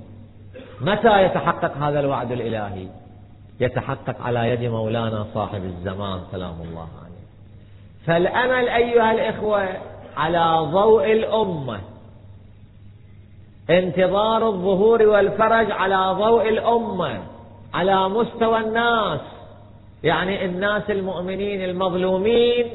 متى 0.82 1.24
يتحقق 1.24 1.78
هذا 1.78 2.00
الوعد 2.00 2.32
الإلهي؟ 2.32 2.88
يتحقق 3.60 4.22
على 4.22 4.50
يد 4.50 4.72
مولانا 4.72 5.26
صاحب 5.34 5.64
الزمان 5.64 6.20
سلام 6.32 6.56
الله 6.62 6.88
عليه. 7.04 7.20
فالأمل 8.06 8.70
أيها 8.70 9.12
الإخوة 9.12 9.68
على 10.18 10.70
ضوء 10.72 11.12
الأمة 11.12 11.80
انتظار 13.70 14.48
الظهور 14.48 15.08
والفرج 15.08 15.72
على 15.72 16.16
ضوء 16.18 16.50
الأمة 16.50 17.20
على 17.74 18.10
مستوى 18.10 18.60
الناس. 18.60 19.20
يعني 20.04 20.46
الناس 20.46 20.90
المؤمنين 20.90 21.64
المظلومين 21.64 22.66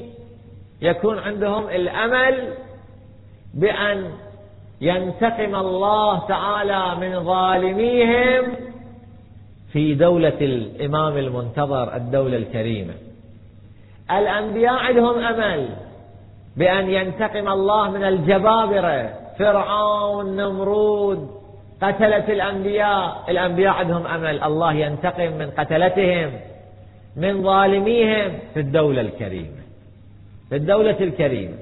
يكون 0.82 1.18
عندهم 1.18 1.68
الأمل 1.68 2.54
بأن 3.54 4.10
ينتقم 4.80 5.54
الله 5.54 6.26
تعالى 6.28 6.94
من 7.00 7.24
ظالميهم 7.24 8.44
في 9.72 9.94
دولة 9.94 10.38
الإمام 10.40 11.16
المنتظر 11.18 11.96
الدولة 11.96 12.36
الكريمة. 12.36 12.94
الأنبياء 14.10 14.74
عندهم 14.74 15.18
أمل 15.18 15.68
بأن 16.56 16.90
ينتقم 16.90 17.48
الله 17.48 17.90
من 17.90 18.04
الجبابرة 18.04 19.23
فرعون 19.38 20.36
نمرود 20.36 21.30
قتلت 21.82 22.30
الأنبياء. 22.30 23.24
الأنبياء 23.28 23.74
عندهم 23.74 24.06
أمل. 24.06 24.42
الله 24.42 24.72
ينتقم 24.72 25.32
من 25.32 25.50
قتلتهم 25.50 26.32
من 27.16 27.42
ظالميهم 27.42 28.38
في 28.54 28.60
الدولة 28.60 29.00
الكريمة. 29.00 29.62
في 30.48 30.56
الدولة 30.56 30.96
الكريمة. 31.00 31.54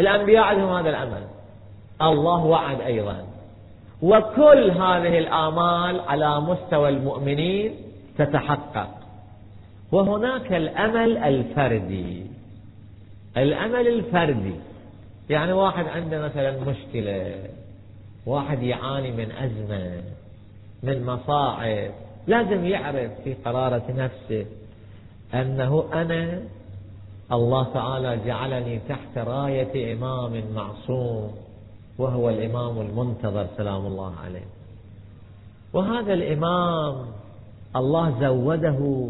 الأنبياء 0.00 0.44
عندهم 0.44 0.72
هذا 0.72 0.90
الأمل. 0.90 1.22
الله 2.02 2.44
وعد 2.44 2.80
أيضا. 2.80 3.24
وكل 4.02 4.70
هذه 4.70 5.18
الآمال 5.18 6.00
على 6.00 6.40
مستوى 6.40 6.88
المؤمنين 6.88 7.74
تتحقق. 8.18 8.88
وهناك 9.92 10.52
الأمل 10.52 11.18
الفردي. 11.18 12.26
الأمل 13.36 13.88
الفردي. 13.88 14.54
يعني 15.30 15.52
واحد 15.52 15.86
عنده 15.86 16.20
مثلا 16.20 16.60
مشكلة 16.60 17.34
واحد 18.26 18.62
يعاني 18.62 19.12
من 19.12 19.32
أزمة 19.32 20.02
من 20.82 21.06
مصاعب 21.06 21.90
لازم 22.26 22.64
يعرف 22.64 23.10
في 23.24 23.34
قرارة 23.34 23.84
نفسه 23.88 24.46
أنه 25.34 25.84
أنا 25.92 26.42
الله 27.32 27.72
تعالى 27.74 28.20
جعلني 28.26 28.80
تحت 28.88 29.18
راية 29.18 29.92
إمام 29.92 30.42
معصوم 30.54 31.34
وهو 31.98 32.30
الإمام 32.30 32.80
المنتظر 32.80 33.46
سلام 33.56 33.86
الله 33.86 34.14
عليه. 34.24 34.46
وهذا 35.72 36.12
الإمام 36.12 37.06
الله 37.76 38.20
زوده 38.20 39.08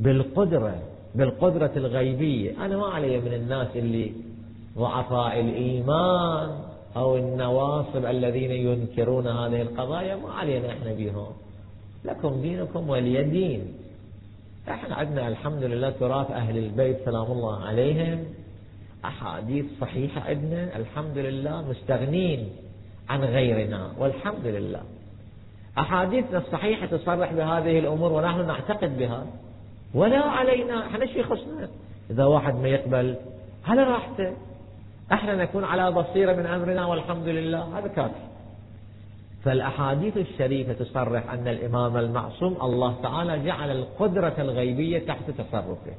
بالقدرة 0.00 0.82
بالقدرة 1.14 1.70
الغيبية. 1.76 2.64
أنا 2.64 2.76
ما 2.76 2.86
علي 2.86 3.20
من 3.20 3.32
الناس 3.32 3.68
اللي 3.76 4.12
ضعفاء 4.78 5.40
الإيمان 5.40 6.50
أو 6.96 7.16
النواصب 7.16 8.04
الذين 8.06 8.50
ينكرون 8.50 9.26
هذه 9.26 9.62
القضايا 9.62 10.16
ما 10.16 10.32
علينا 10.32 10.72
إحنا 10.72 10.92
بهم. 10.92 11.32
لكم 12.04 12.42
دينكم 12.42 12.88
ولي 12.88 13.22
دين. 13.22 13.72
إحنا 14.68 14.94
عندنا 14.94 15.28
الحمد 15.28 15.64
لله 15.64 15.90
تراث 15.90 16.30
أهل 16.30 16.58
البيت 16.58 17.04
سلام 17.04 17.32
الله 17.32 17.64
عليهم. 17.64 18.24
أحاديث 19.04 19.64
صحيحة 19.80 20.20
عندنا 20.20 20.76
الحمد 20.76 21.18
لله 21.18 21.68
مستغنين 21.70 22.48
عن 23.08 23.24
غيرنا 23.24 23.92
والحمد 23.98 24.46
لله. 24.46 24.82
أحاديثنا 25.78 26.38
الصحيحة 26.38 26.86
تصرح 26.86 27.32
بهذه 27.32 27.78
الأمور 27.78 28.12
ونحن 28.12 28.46
نعتقد 28.46 28.98
بها. 28.98 29.26
ولا 29.94 30.20
علينا 30.20 30.86
إحنا 30.86 31.04
يخصنا 31.04 31.68
إذا 32.10 32.24
واحد 32.24 32.54
ما 32.54 32.68
يقبل 32.68 33.16
على 33.66 33.82
راحته 33.82 34.32
إحنا 35.12 35.34
نكون 35.34 35.64
على 35.64 35.92
بصيرة 35.92 36.32
من 36.32 36.46
أمرنا 36.46 36.86
والحمد 36.86 37.28
لله. 37.28 37.78
هذا 37.78 37.88
كافي. 37.88 38.12
فالأحاديث 39.44 40.16
الشريفة 40.16 40.72
تصرح 40.72 41.32
أن 41.32 41.48
الإمام 41.48 41.96
المعصوم 41.96 42.56
الله 42.62 42.94
تعالى 43.02 43.38
جعل 43.44 43.70
القدرة 43.70 44.34
الغيبية 44.38 44.98
تحت 44.98 45.30
تصرفه. 45.30 45.92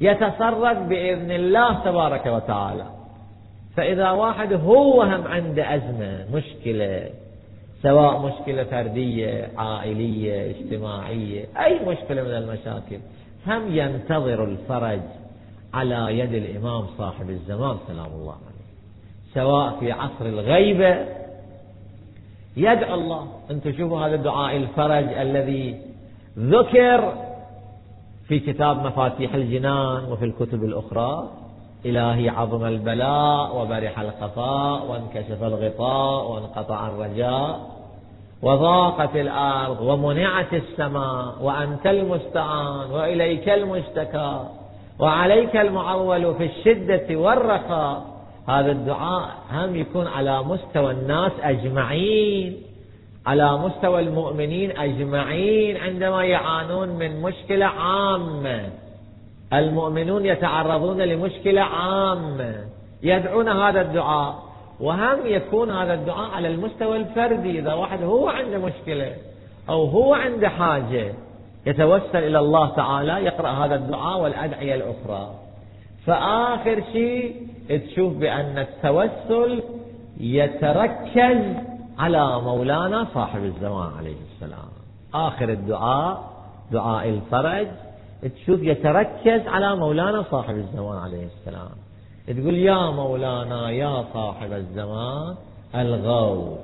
يتصرف 0.00 0.78
بإذن 0.78 1.30
الله 1.30 1.84
تبارك 1.84 2.26
وتعالى. 2.26 2.86
فإذا 3.76 4.10
واحد 4.10 4.52
هو 4.52 5.02
هم 5.02 5.26
عنده 5.26 5.74
أزمة 5.74 6.26
مشكلة 6.34 7.10
سواء 7.82 8.18
مشكلة 8.26 8.64
فردية 8.64 9.50
عائلية 9.56 10.50
اجتماعية 10.50 11.44
أي 11.64 11.78
مشكلة 11.86 12.22
من 12.22 12.30
المشاكل 12.30 12.98
هم 13.46 13.76
ينتظر 13.76 14.44
الفرج 14.44 15.00
على 15.74 16.18
يد 16.18 16.34
الإمام 16.34 16.86
صاحب 16.98 17.30
الزمان 17.30 17.76
سلام 17.86 18.06
الله 18.06 18.32
عليه. 18.32 18.49
سواء 19.34 19.76
في 19.80 19.92
عصر 19.92 20.26
الغيبة. 20.26 21.06
يدعو 22.56 22.94
الله. 22.94 23.26
أنتم 23.50 23.72
شوفوا 23.72 24.06
هذا 24.06 24.14
الدعاء 24.14 24.56
الفرج 24.56 25.12
الذي 25.12 25.80
ذكر 26.38 27.12
في 28.28 28.38
كتاب 28.38 28.86
مفاتيح 28.86 29.34
الجنان 29.34 30.12
وفي 30.12 30.24
الكتب 30.24 30.64
الأخرى. 30.64 31.28
إلهي 31.86 32.28
عظم 32.28 32.64
البلاء 32.64 33.56
وبرح 33.56 34.00
الخفاء 34.00 34.86
وانكشف 34.90 35.42
الغطاء 35.42 36.30
وانقطع 36.30 36.88
الرجاء 36.88 37.60
وضاقت 38.42 39.16
الأرض 39.16 39.80
ومنعت 39.80 40.54
السماء 40.54 41.34
وأنت 41.42 41.86
المستعان 41.86 42.90
وإليك 42.90 43.48
المشتكى 43.48 44.44
وعليك 44.98 45.56
المعول 45.56 46.34
في 46.34 46.44
الشدة 46.44 47.16
والرخاء. 47.16 48.02
هذا 48.50 48.72
الدعاء 48.72 49.28
هم 49.52 49.76
يكون 49.76 50.06
على 50.06 50.42
مستوى 50.42 50.90
الناس 50.90 51.32
أجمعين 51.42 52.56
على 53.26 53.58
مستوى 53.58 54.00
المؤمنين 54.00 54.78
أجمعين 54.78 55.76
عندما 55.76 56.24
يعانون 56.24 56.88
من 56.88 57.22
مشكلة 57.22 57.66
عامة. 57.66 58.68
المؤمنون 59.52 60.26
يتعرضون 60.26 61.02
لمشكلة 61.02 61.60
عامة 61.60 62.54
يدعون 63.02 63.48
هذا 63.48 63.80
الدعاء 63.80 64.42
وهم 64.80 65.18
يكون 65.24 65.70
هذا 65.70 65.94
الدعاء 65.94 66.30
على 66.30 66.48
المستوى 66.48 66.96
الفردي. 66.96 67.58
إذا 67.58 67.74
واحد 67.74 68.02
هو 68.02 68.28
عنده 68.28 68.58
مشكلة 68.58 69.12
أو 69.68 69.84
هو 69.84 70.14
عنده 70.14 70.48
حاجة 70.48 71.14
يتوسل 71.66 72.18
إلى 72.18 72.38
الله 72.38 72.68
تعالى 72.68 73.12
يقرأ 73.24 73.48
هذا 73.48 73.74
الدعاء 73.74 74.20
والأدعية 74.20 74.74
الأخرى. 74.74 75.34
فآخر 76.06 76.82
شيء 76.92 77.49
تشوف 77.78 78.12
بأن 78.12 78.58
التوسل 78.58 79.62
يتركز 80.20 81.56
على 81.98 82.40
مولانا 82.40 83.06
صاحب 83.14 83.44
الزمان 83.44 83.92
عليه 83.98 84.16
السلام. 84.34 84.68
آخر 85.14 85.48
الدعاء 85.48 86.30
دعاء 86.72 87.08
الفرج 87.08 87.68
تشوف 88.22 88.62
يتركز 88.62 89.46
على 89.46 89.76
مولانا 89.76 90.22
صاحب 90.30 90.56
الزمان 90.56 90.98
عليه 90.98 91.26
السلام. 91.26 91.70
تقول 92.26 92.54
يا 92.54 92.90
مولانا 92.90 93.70
يا 93.70 94.04
صاحب 94.14 94.52
الزمان 94.52 95.34
الغوث 95.74 96.58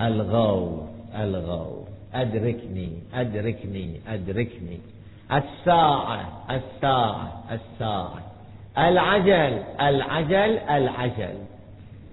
الغوث 0.00 0.82
الغوث 1.20 1.88
أدركني 2.14 2.98
أدركني 3.14 4.00
أدركني. 4.08 4.80
الساعة 5.32 6.20
الساعة 6.50 7.42
الساعة. 7.50 8.31
العجل 8.78 9.58
العجل 9.80 10.58
العجل. 10.70 11.34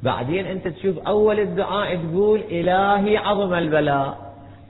بعدين 0.04 0.46
أنت 0.46 0.68
تشوف 0.68 1.00
أول 1.08 1.40
الدعاء 1.40 1.96
تقول 1.96 2.40
إلهي 2.52 3.18
عظم 3.18 3.54
البلاء. 3.54 4.18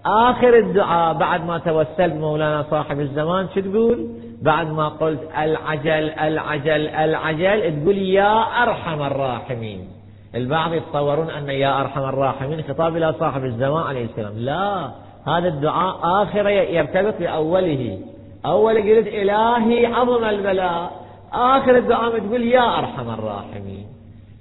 آخر 0.06 0.58
الدعاء 0.58 1.14
بعد 1.14 1.46
ما 1.46 1.58
توسلت 1.58 2.14
مولانا 2.14 2.66
صاحب 2.72 3.00
الزمان 3.00 3.48
شو 3.56 3.62
تقول؟ 3.62 4.08
بعد 4.42 4.68
ما 4.68 4.88
قلت 4.88 5.20
العجل 5.38 6.10
العجل 6.10 6.88
العجل 6.88 7.82
تقول 7.82 7.98
يا 7.98 8.64
أرحم 8.64 9.02
الراحمين. 9.02 9.88
البعض 10.36 10.74
يتصورون 10.74 11.30
أن 11.30 11.50
يا 11.50 11.82
أرحم 11.82 12.04
الراحمين 12.04 12.62
خطاب 12.62 12.98
إلى 12.98 13.14
صاحب 13.20 13.46
الزمان 13.46 13.84
عليه 13.84 14.06
السلام. 14.06 14.34
لا 14.38 14.90
هذا 15.28 15.48
الدعاء 15.48 16.00
آخر 16.04 16.50
يرتبط 16.50 17.14
بأوله. 17.20 18.00
أول 18.46 18.76
قلت 18.76 19.08
إلهي 19.08 19.86
عظم 19.86 20.24
البلاء. 20.24 20.92
آخر 21.34 21.78
الدعاء 21.78 22.20
تقول 22.20 22.44
يا 22.44 22.80
أرحم 22.80 23.10
الراحمين. 23.10 23.88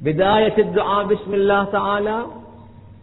بداية 0.01 0.59
الدعاء 0.59 1.05
بسم 1.05 1.35
الله 1.35 1.65
تعالى 1.65 2.23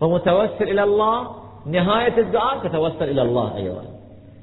ومتوسل 0.01 0.63
إلى 0.63 0.83
الله. 0.83 1.27
نهاية 1.65 2.17
الدعاء 2.17 2.57
تتوسل 2.57 3.09
إلى 3.09 3.21
الله 3.21 3.55
أيضا. 3.55 3.83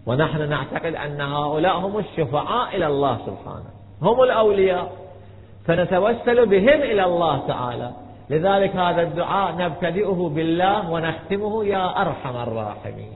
ونحن 0.06 0.48
نعتقد 0.48 0.94
أن 0.94 1.20
هؤلاء 1.20 1.76
هم 1.76 1.98
الشفعاء 1.98 2.76
إلى 2.76 2.86
الله 2.86 3.18
سبحانه. 3.26 3.70
هم 4.02 4.22
الأولياء. 4.22 4.92
فنتوسل 5.66 6.46
بهم 6.46 6.82
إلى 6.82 7.04
الله 7.04 7.46
تعالى. 7.46 7.90
لذلك 8.30 8.76
هذا 8.76 9.02
الدعاء 9.02 9.56
نبتدئه 9.56 10.30
بالله 10.34 10.90
ونختمه 10.90 11.64
يا 11.64 12.00
أرحم 12.00 12.36
الراحمين. 12.36 13.12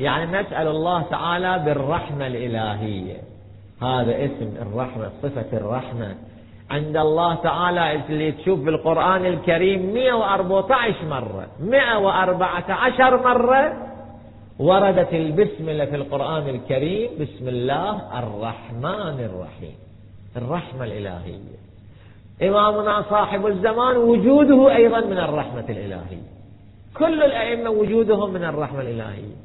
يعني 0.00 0.40
نسأل 0.40 0.68
الله 0.68 1.02
تعالى 1.02 1.58
بالرحمة 1.58 2.26
الإلهية. 2.26 3.37
هذا 3.82 4.24
اسم 4.24 4.54
الرحمة 4.62 5.10
صفة 5.22 5.56
الرحمة. 5.56 6.14
عند 6.70 6.96
الله 6.96 7.34
تعالى 7.34 8.02
اللي 8.08 8.32
تشوف 8.32 8.58
بالقرآن 8.58 9.26
الكريم 9.26 9.94
114 9.94 10.94
مرة 11.04 11.46
114 11.60 13.16
مرة 13.22 13.72
وردت 14.58 15.12
البسملة 15.12 15.84
في 15.84 15.96
القرآن 15.96 16.48
الكريم 16.48 17.10
بسم 17.20 17.48
الله 17.48 18.18
الرحمن 18.18 19.20
الرحيم 19.20 19.74
الرحمة 20.36 20.84
الإلهية. 20.84 21.58
إمامنا 22.42 23.02
صاحب 23.10 23.46
الزمان 23.46 23.96
وجوده 23.96 24.76
أيضا 24.76 25.00
من 25.00 25.18
الرحمة 25.18 25.64
الإلهية. 25.68 26.28
كل 26.96 27.22
الأئمة 27.22 27.70
وجودهم 27.70 28.30
من 28.30 28.44
الرحمة 28.44 28.80
الإلهية. 28.80 29.36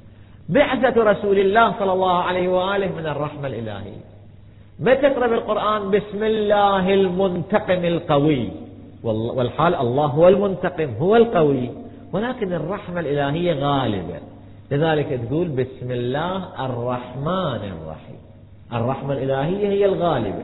بعثة 0.49 1.03
رسول 1.03 1.39
الله 1.39 1.79
صلى 1.79 1.93
الله 1.93 2.23
عليه 2.23 2.47
وآله 2.47 2.95
من 2.95 3.05
الرحمة 3.05 3.47
الإلهية. 3.47 4.12
ما 4.83 4.93
تقرأ 4.93 5.27
بالقرآن 5.27 5.91
بسم 5.91 6.23
الله 6.23 6.93
المنتقم 6.93 7.85
القوي. 7.85 8.49
والحال 9.03 9.75
الله 9.75 10.05
هو 10.05 10.27
المنتقم 10.27 10.89
هو 10.99 11.15
القوي. 11.15 11.69
ولكن 12.13 12.53
الرحمة 12.53 12.99
الإلهية 12.99 13.53
غالبة. 13.53 14.19
لذلك 14.71 15.19
تقول 15.27 15.47
بسم 15.47 15.91
الله 15.91 16.65
الرحمن 16.65 17.61
الرحيم. 17.73 18.19
الرحمة 18.73 19.13
الإلهية 19.13 19.67
هي 19.67 19.85
الغالبة. 19.85 20.43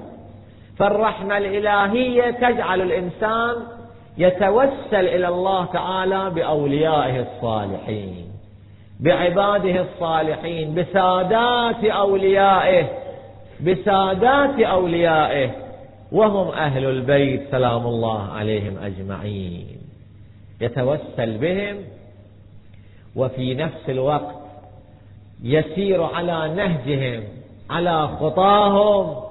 فالرحمة 0.78 1.38
الإلهية 1.38 2.32
تجعل 2.32 2.82
الإنسان 2.82 3.56
يتوسل 4.18 5.06
إلى 5.16 5.28
الله 5.28 5.66
تعالى 5.66 6.30
بأوليائه 6.30 7.22
الصالحين 7.22 8.26
بعباده 9.00 9.82
الصالحين 9.82 10.76
بسادات 10.76 11.84
أوليائه 11.84 13.09
بسادات 13.62 14.60
أوليائه 14.60 15.52
وهم 16.12 16.48
أهل 16.48 16.86
البيت 16.86 17.52
سلام 17.52 17.88
الله 17.88 18.32
عليهم 18.32 18.78
أجمعين. 18.78 19.78
يتوسل 20.62 21.38
بهم 21.38 21.78
وفي 23.16 23.56
نفس 23.56 23.90
الوقت 23.90 24.36
يسير 25.44 26.04
على 26.04 26.54
نهجهم 26.56 27.24
على 27.70 28.08
خطاهم. 28.08 29.24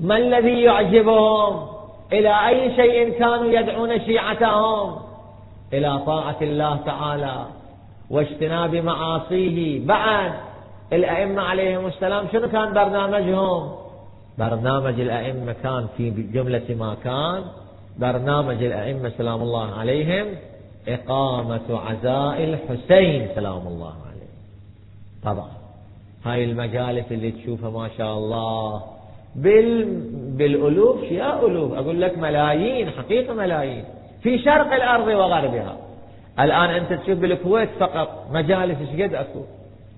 ما 0.00 0.16
الذي 0.16 0.62
يعجبهم؟ 0.62 1.66
إلى 2.12 2.48
أي 2.48 2.76
شيء 2.76 3.18
كانوا 3.18 3.52
يدعون 3.52 4.00
شيعتهم؟ 4.00 4.96
إلى 5.72 5.98
طاعة 6.06 6.36
الله 6.42 6.76
تعالى 6.76 7.46
واجتناب 8.10 8.74
معاصيه. 8.74 9.86
بعد 9.86 10.32
الأئمة 10.94 11.42
عليهم 11.42 11.86
السلام 11.86 12.26
شنو 12.32 12.48
كان 12.48 12.72
برنامجهم؟ 12.74 13.72
برنامج 14.38 15.00
الأئمة 15.00 15.54
كان 15.62 15.86
في 15.96 16.10
جملة 16.10 16.74
ما 16.78 16.96
كان 17.04 17.42
برنامج 17.98 18.64
الأئمة 18.64 19.12
سلام 19.18 19.42
الله 19.42 19.78
عليهم 19.78 20.26
إقامة 20.88 21.68
عزاء 21.70 22.44
الحسين 22.44 23.28
سلام 23.34 23.66
الله 23.66 23.94
عليه. 24.08 24.30
طبعا 25.24 25.50
هاي 26.24 26.44
المجالس 26.44 27.04
اللي 27.10 27.30
تشوفها 27.30 27.70
ما 27.70 27.88
شاء 27.98 28.18
الله. 28.18 28.82
بال... 29.34 29.84
بالألوف 30.36 31.02
يا 31.02 31.46
ألوف 31.46 31.72
أقول 31.72 32.00
لك 32.00 32.18
ملايين 32.18 32.90
حقيقة 32.90 33.34
ملايين. 33.34 33.84
في 34.22 34.38
شرق 34.38 34.74
الأرض 34.74 35.06
وغربها. 35.06 35.76
الآن 36.40 36.70
أنت 36.70 36.92
تشوف 36.92 37.18
بالكويت 37.18 37.68
فقط 37.80 38.26
مجالس 38.32 38.78
إيش 38.80 39.02
قد 39.02 39.14
أكو؟ 39.14 39.40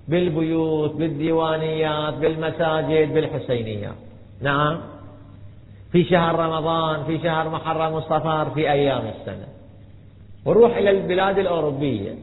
بالبيوت 0.07 0.95
بالديوانيات 0.95 2.13
بالمساجد 2.13 3.13
بالحسينيات. 3.13 3.95
نعم. 4.41 4.77
في 5.91 6.03
شهر 6.03 6.39
رمضان 6.39 7.03
في 7.03 7.19
شهر 7.23 7.49
محرم 7.49 7.93
وصفر 7.93 8.49
في 8.49 8.71
أيام 8.71 9.01
السنة. 9.07 9.47
وروح 10.45 10.77
إلى 10.77 10.89
البلاد 10.89 11.39
الأوروبية. 11.39 12.15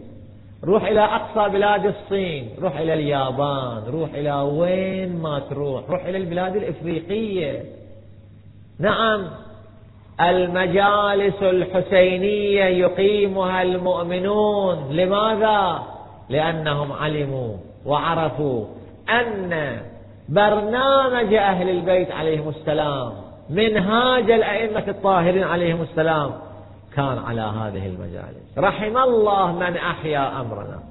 روح 0.65 0.85
إلى 0.85 1.01
أقصى 1.01 1.49
بلاد 1.53 1.87
الصين. 1.87 2.49
روح 2.61 2.79
إلى 2.79 2.95
اليابان. 2.95 3.83
روح 3.91 4.15
إلى 4.15 4.35
وين 4.35 5.17
ما 5.17 5.39
تروح. 5.39 5.91
روح 5.91 6.05
إلى 6.05 6.19
البلاد 6.19 6.57
الإفريقية. 6.57 7.63
نعم. 8.79 9.27
المجالس 10.21 11.43
الحسينية 11.43 12.65
يقيمها 12.65 13.63
المؤمنون. 13.63 14.89
لماذا؟ 14.91 15.83
لأنهم 16.29 16.93
علموا 16.93 17.57
وعرفوا 17.87 18.65
أن 19.09 19.79
برنامج 20.29 21.35
أهل 21.35 21.69
البيت 21.71 22.11
عليهم 22.11 22.49
السلام 22.49 23.13
منهاج 23.51 24.31
الأئمة 24.31 24.85
الطاهرين 24.89 25.45
عليهم 25.45 25.83
السلام 25.83 26.31
كان 26.95 27.19
على 27.19 27.41
هذه 27.41 27.87
المجالس. 27.87 28.59
رحم 28.59 28.97
الله 28.97 29.53
من 29.53 29.77
أحيا 29.77 30.41
أمرنا. 30.41 30.83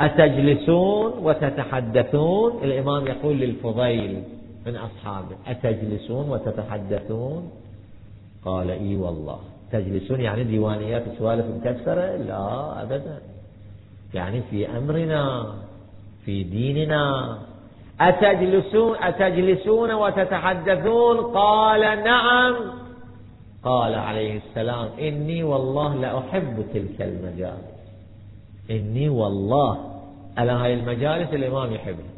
أتجلسون 0.00 1.12
وتتحدثون؟ 1.22 2.64
الإمام 2.64 3.06
يقول 3.06 3.36
للفضيل 3.36 4.22
من 4.66 4.76
أصحابه 4.76 5.36
أتجلسون 5.46 6.30
وتتحدثون؟ 6.30 7.50
قال 8.44 8.70
إي 8.70 8.96
والله. 8.96 9.38
تجلسون 9.72 10.20
يعني 10.20 10.44
ديوانيات 10.44 11.02
سوالف 11.18 11.46
مكسرة؟ 11.46 12.16
لا 12.16 12.82
أبدا. 12.82 13.18
يعني 14.14 14.42
في 14.50 14.78
أمرنا. 14.78 15.54
في 16.24 16.42
ديننا. 16.42 17.38
أتجلسون 18.00 18.96
أتجلسون 19.02 19.92
وتتحدثون؟ 19.92 21.16
قال 21.16 21.80
نعم. 21.80 22.54
قال 23.64 23.94
عليه 23.94 24.36
السلام 24.36 24.88
إني 25.00 25.42
والله 25.42 25.94
لأحب 25.94 26.64
تلك 26.74 27.02
المجالس. 27.02 27.74
إني 28.70 29.08
والله. 29.08 29.90
على 30.36 30.52
هاي 30.52 30.74
المجالس 30.74 31.34
الإمام 31.34 31.72
يحبها 31.72 32.14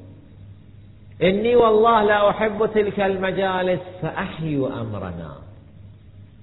إني 1.23 1.57
والله 1.57 2.03
لا 2.03 2.31
أحب 2.31 2.67
تلك 2.75 3.01
المجالس 3.01 3.81
فأحيوا 4.03 4.81
أمرنا. 4.81 5.35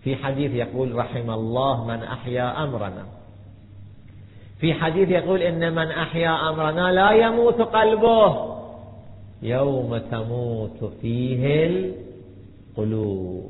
في 0.03 0.15
حديث 0.15 0.51
يقول 0.51 0.95
رحم 0.95 1.29
الله 1.29 1.87
من 1.87 2.03
أحيا 2.03 2.63
أمرنا. 2.63 3.05
في 4.63 4.73
حديث 4.73 5.09
يقول 5.09 5.41
إن 5.41 5.75
من 5.75 5.87
أحيا 5.91 6.49
أمرنا 6.49 6.91
لا 6.91 7.11
يموت 7.11 7.61
قلبه. 7.61 8.55
يوم 9.41 9.97
تموت 9.97 10.91
فيه 11.01 11.67
القلوب. 12.77 13.49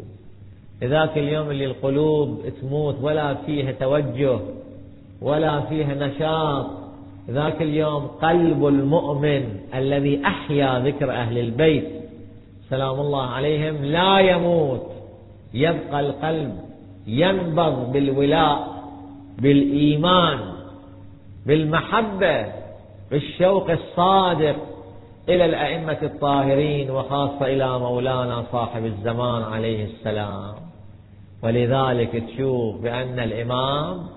ذاك 0.84 1.18
اليوم 1.18 1.52
اللي 1.52 1.66
القلوب 1.66 2.42
تموت 2.62 2.96
ولا 3.02 3.34
فيها 3.34 3.72
توجه 3.72 4.40
ولا 5.22 5.62
فيها 5.62 5.94
نشاط 5.94 6.66
ذاك 7.30 7.62
اليوم 7.62 8.08
قلب 8.08 8.68
المؤمن 8.68 9.44
الذي 9.76 10.26
أحيا 10.26 10.80
ذكر 10.80 11.12
أهل 11.12 11.38
البيت 11.38 11.88
سلام 12.70 13.00
الله 13.00 13.26
عليهم 13.26 13.86
لا 13.86 14.20
يموت. 14.20 14.88
يبقى 15.54 16.00
القلب 16.00 16.60
ينبض 17.08 17.92
بالولاء 17.92 18.84
بالإيمان. 19.40 20.53
بالمحبة 21.46 22.46
بالشوق 23.12 23.72
الصادق 23.72 24.56
إلى 25.30 25.46
الأئمة 25.46 25.98
الطاهرين 26.04 26.92
وخاصة 26.92 27.46
إلى 27.46 27.80
مولانا 27.80 28.44
صاحب 28.52 28.86
الزمان 28.86 29.44
عليه 29.44 29.86
السلام. 29.86 30.56
ولذلك 31.44 32.24
تشوف 32.28 32.82
بأن 32.82 33.20
الإمام 33.20 34.08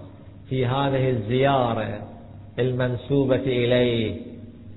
في 0.49 0.67
هذه 0.67 1.11
الزيارة 1.11 2.03
المنسوبة 2.59 3.37
إليه 3.37 4.21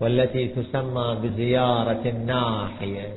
والتي 0.02 0.48
تسمى 0.48 1.18
بزيارة 1.24 2.02
الناحية. 2.06 3.08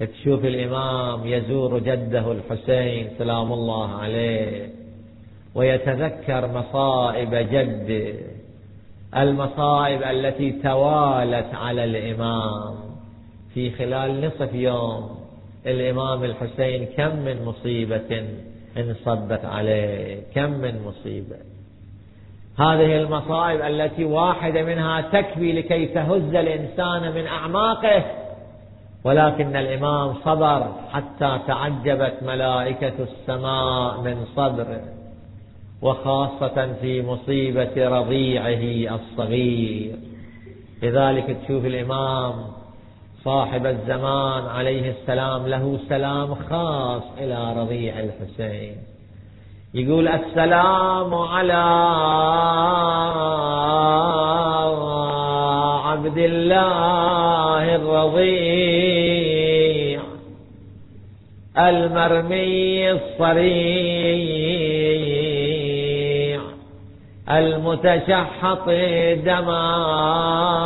تشوف 0.00 0.44
الإمام 0.44 1.26
يزور 1.26 1.78
جده 1.78 2.32
الحسين 2.32 3.08
سلام 3.18 3.52
الله 3.52 3.94
عليه 3.96 4.68
ويتذكر 5.54 6.48
مصائب 6.48 7.34
جده. 7.34 8.31
المصائب 9.16 10.02
التي 10.02 10.52
توالت 10.52 11.54
على 11.54 11.84
الإمام. 11.84 12.74
في 13.54 13.70
خلال 13.70 14.26
نصف 14.26 14.54
يوم 14.54 15.18
الإمام 15.66 16.24
الحسين 16.24 16.86
كم 16.96 17.16
من 17.16 17.44
مصيبة 17.44 18.24
انصبت 18.76 19.44
عليه؟ 19.44 20.20
كم 20.34 20.50
من 20.50 20.82
مصيبة؟ 20.86 21.36
هذه 22.58 22.96
المصائب 22.96 23.60
التي 23.60 24.04
واحدة 24.04 24.62
منها 24.62 25.00
تكفي 25.00 25.52
لكي 25.52 25.86
تهز 25.86 26.34
الإنسان 26.34 27.14
من 27.14 27.26
أعماقه 27.26 28.04
ولكن 29.04 29.56
الإمام 29.56 30.14
صبر 30.24 30.72
حتى 30.92 31.40
تعجبت 31.46 32.14
ملائكة 32.22 32.92
السماء 32.98 34.00
من 34.00 34.24
صبره 34.36 34.80
وخاصة 35.82 36.74
في 36.80 37.02
مصيبة 37.02 37.88
رضيعه 37.88 38.94
الصغير. 38.94 39.92
لذلك 40.82 41.36
تشوف 41.44 41.64
الإمام 41.64 42.34
صاحب 43.24 43.66
الزمان 43.66 44.46
عليه 44.46 44.90
السلام 44.90 45.46
له 45.46 45.78
سلام 45.88 46.34
خاص 46.34 47.02
إلى 47.18 47.54
رضيع 47.56 47.94
الحسين. 48.00 48.76
يقول 49.74 50.08
السلام 50.08 51.14
على 51.14 51.52
عبد 55.84 56.18
الله 56.18 57.74
الرضيع 57.76 58.82
المرمي 61.58 62.90
الصريع. 62.90 64.71
المتشحط 67.30 68.68
دماء 69.24 70.62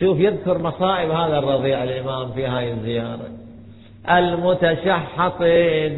شوف 0.00 0.20
يذكر 0.20 0.58
مصائب 0.58 1.10
هذا 1.10 1.38
الرضيع 1.38 1.84
الإمام 1.84 2.32
في 2.32 2.46
هاي 2.46 2.72
الزيارة. 2.72 3.30
المتشحط 4.10 5.42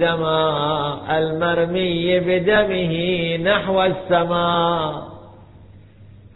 دماء 0.00 1.18
المرمي 1.18 2.20
بدمه 2.20 3.36
نحو 3.36 3.82
السماء 3.82 5.08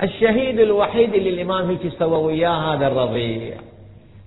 الشهيد 0.03 0.61
الوحيد 0.61 1.15
اللي 1.15 1.31
الإمام 1.31 1.71
هيك 1.71 1.93
سوى 1.99 2.25
وياه 2.25 2.75
هذا 2.75 2.87
الرضيع. 2.87 3.57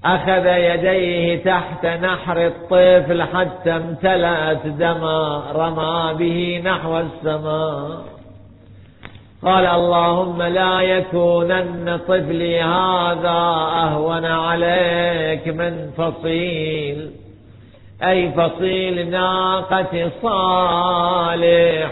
أخذ 0.05 0.45
يديه 0.45 1.43
تحت 1.43 1.85
نحر 1.85 2.45
الطفل 2.45 3.23
حتى 3.23 3.71
امتلأت 3.71 4.67
دما 4.67 5.43
رمى 5.55 6.13
به 6.17 6.61
نحو 6.65 6.99
السماء. 6.99 8.15
قال 9.45 9.65
اللهم 9.65 10.41
لا 10.41 10.81
يكونن 10.81 11.99
طفلي 12.07 12.61
هذا 12.61 13.39
أهون 13.83 14.25
عليك 14.25 15.47
من 15.47 15.91
فصيل. 15.97 17.11
أي 18.03 18.31
فصيل 18.31 19.09
ناقة 19.09 20.11
صالح. 20.21 21.91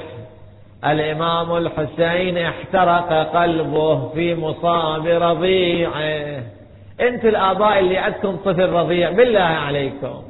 الإمام 0.85 1.57
الحسين 1.57 2.37
احترق 2.37 3.37
قلبه 3.37 4.09
في 4.09 4.35
مصاب 4.35 5.07
رضيعه. 5.07 6.43
أنتوا 7.03 7.29
الآباء 7.29 7.79
اللي 7.79 7.97
عندكم 7.97 8.35
طفل 8.35 8.69
رضيع 8.69 9.11
بالله 9.11 9.39
عليكم. 9.39 10.23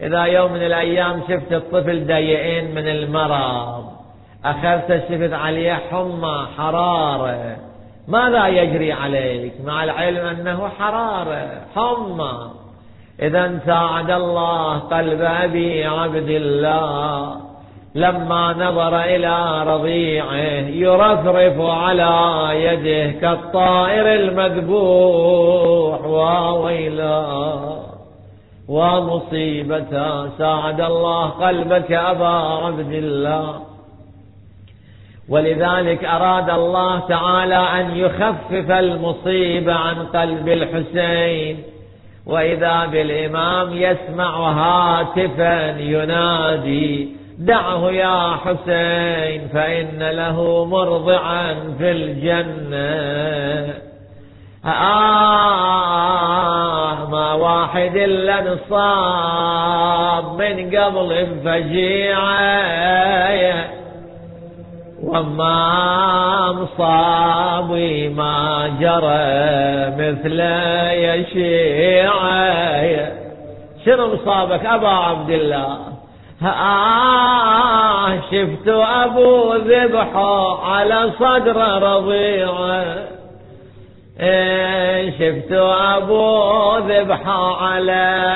إذا 0.00 0.24
يوم 0.24 0.52
من 0.52 0.62
الأيام 0.62 1.22
شفت 1.28 1.52
الطفل 1.52 2.06
ضيقين 2.06 2.74
من 2.74 2.88
المرض 2.88 3.84
أخذت 4.44 5.04
شفت 5.08 5.32
عليه 5.32 5.72
حمى 5.90 6.46
حرارة 6.58 7.56
ماذا 8.08 8.46
يجري 8.46 8.92
عليك؟ 8.92 9.52
مع 9.64 9.84
العلم 9.84 10.26
أنه 10.26 10.68
حرارة 10.68 11.60
حمى. 11.74 12.50
إذا 13.22 13.60
ساعد 13.66 14.10
الله 14.10 14.78
قلب 14.78 15.20
أبي 15.20 15.84
عبد 15.84 16.28
الله. 16.28 17.45
لما 17.96 18.52
نظر 18.52 19.00
إلى 19.00 19.64
رضيعه 19.66 20.68
يرفرف 20.68 21.60
على 21.60 22.48
يده 22.52 23.20
كالطائر 23.20 24.14
المذبوح. 24.14 26.06
وويلا 26.06 27.26
ومصيبة 28.68 30.28
ساعد 30.38 30.80
الله 30.80 31.26
قلبك 31.26 31.92
أبا 31.92 32.36
عبد 32.64 32.92
الله. 32.92 33.60
ولذلك 35.28 36.04
أراد 36.04 36.50
الله 36.50 36.98
تعالى 36.98 37.68
أن 37.80 37.96
يخفف 37.96 38.70
المصيبة 38.70 39.74
عن 39.74 39.96
قلب 39.96 40.48
الحسين. 40.48 41.62
وإذا 42.26 42.86
بالإمام 42.86 43.72
يسمع 43.72 44.50
هاتفا 44.50 45.80
ينادي 45.80 47.16
دعه 47.38 47.90
يا 47.90 48.36
حسين 48.44 49.48
فإن 49.48 50.02
له 50.02 50.64
مرضعا 50.64 51.54
في 51.78 51.90
الجنة. 51.90 53.74
آه 54.64 55.36
ما 57.10 57.32
واحد 57.32 57.96
إلا 57.96 58.40
نصاب 58.54 60.24
من 60.42 60.76
قبل 60.76 61.26
فجيعة 61.44 62.96
وما 65.02 66.52
مصابي 66.52 68.08
ما 68.08 68.68
جرى 68.80 69.90
مثل 69.98 70.40
يشيعة 71.04 72.46
شنو 73.84 74.14
مصابك 74.14 74.66
أبا 74.66 74.88
عبد 74.88 75.30
الله؟ 75.30 75.95
آه 76.42 78.16
شفت 78.30 78.68
أبو 78.68 79.54
ذبحه 79.54 80.64
على 80.70 81.12
صدر 81.18 81.56
رضيعه 81.82 82.84
إيه 84.20 85.10
شفت 85.10 85.52
أبو 85.96 86.76
ذبحه 86.76 87.66
على 87.66 88.26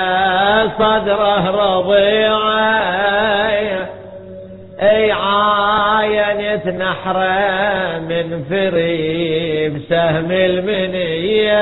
صدره 0.78 1.50
رضيعه 1.50 2.60
أي 4.82 5.12
عاينت 5.12 6.66
نحره 6.66 7.98
من 7.98 8.44
فريب 8.50 9.82
سهم 9.88 10.30
المنية. 10.30 11.60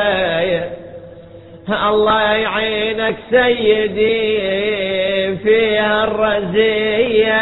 الله 1.88 2.22
يعينك 2.22 3.16
سيدي. 3.30 5.07
فيها 5.36 6.04
الرزية. 6.04 7.38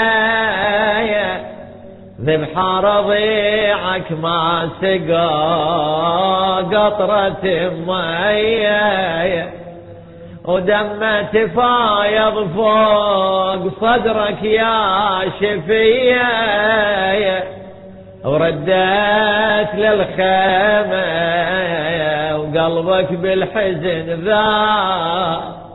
ذبح 2.20 2.58
رضيعك 2.58 4.12
ما 4.22 4.68
سقى 4.80 5.36
قطرة 6.76 7.44
مية. 7.86 9.50
ودم 10.44 11.22
تفايض 11.32 12.48
فوق 12.56 13.68
صدرك 13.80 14.42
يا 14.42 15.20
شفية. 15.40 16.22
وردت 18.24 19.74
للخيمة 19.74 21.06
وقلبك 22.36 23.12
بالحزن 23.12 24.24
ذا. 24.24 25.65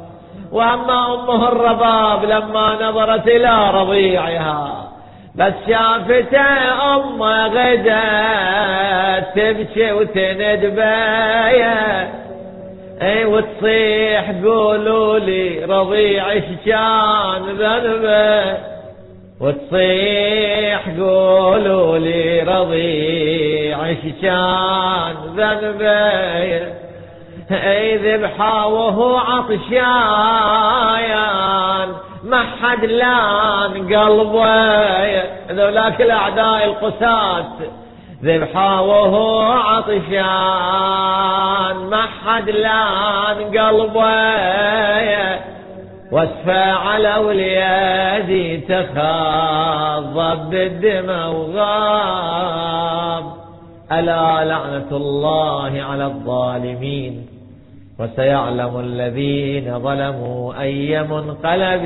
وأما 0.52 1.14
أمه 1.14 1.48
الرباب 1.48 2.26
لما 2.26 2.78
نظرت 2.82 3.28
إلى 3.28 3.72
رضيعها 3.74 4.92
بس 5.36 5.54
شافته 5.68 6.42
امه 6.96 7.48
غدا 7.48 8.00
تبكي 9.36 9.92
وتند 9.92 10.66
بيا. 10.76 12.10
إي 13.02 13.26
وتصيح 13.26 14.32
قولوا 14.44 15.20
لي 15.20 15.66
رضيع 15.66 16.40
كان 16.66 17.44
ذنبه 17.44 18.58
وتصيح 19.42 20.90
قولوا 21.00 21.98
لي 21.98 22.40
رضيع 22.42 23.94
كان 24.22 25.16
ذنبه 25.36 26.81
اي 27.54 27.98
ذبحه 27.98 28.68
وهو 28.68 29.18
عطشان 29.18 29.72
ما 32.24 32.44
حد 32.62 32.86
لأن 32.86 33.96
قلبه. 33.96 35.24
ذولاك 35.52 36.02
الأعداء 36.02 36.66
القساة 36.66 37.46
ذبحه 38.24 38.82
وهو 38.82 39.42
عطشان 39.52 40.12
ما 41.90 42.04
حد 42.26 42.50
لأن 42.50 43.60
قلبه. 43.60 45.40
واسفى 46.12 46.62
على 46.62 47.16
وليدي 47.16 48.58
تخاضب 48.58 50.50
بالدمى 50.50 51.24
وغاب 51.36 53.26
ألا 53.92 54.46
لعنة 54.46 54.92
الله 54.92 55.86
على 55.90 56.06
الظالمين. 56.06 57.31
وسيعلم 58.02 58.80
الذين 58.80 59.80
ظلموا 59.80 60.62
أي 60.62 61.04
منقلب 61.04 61.86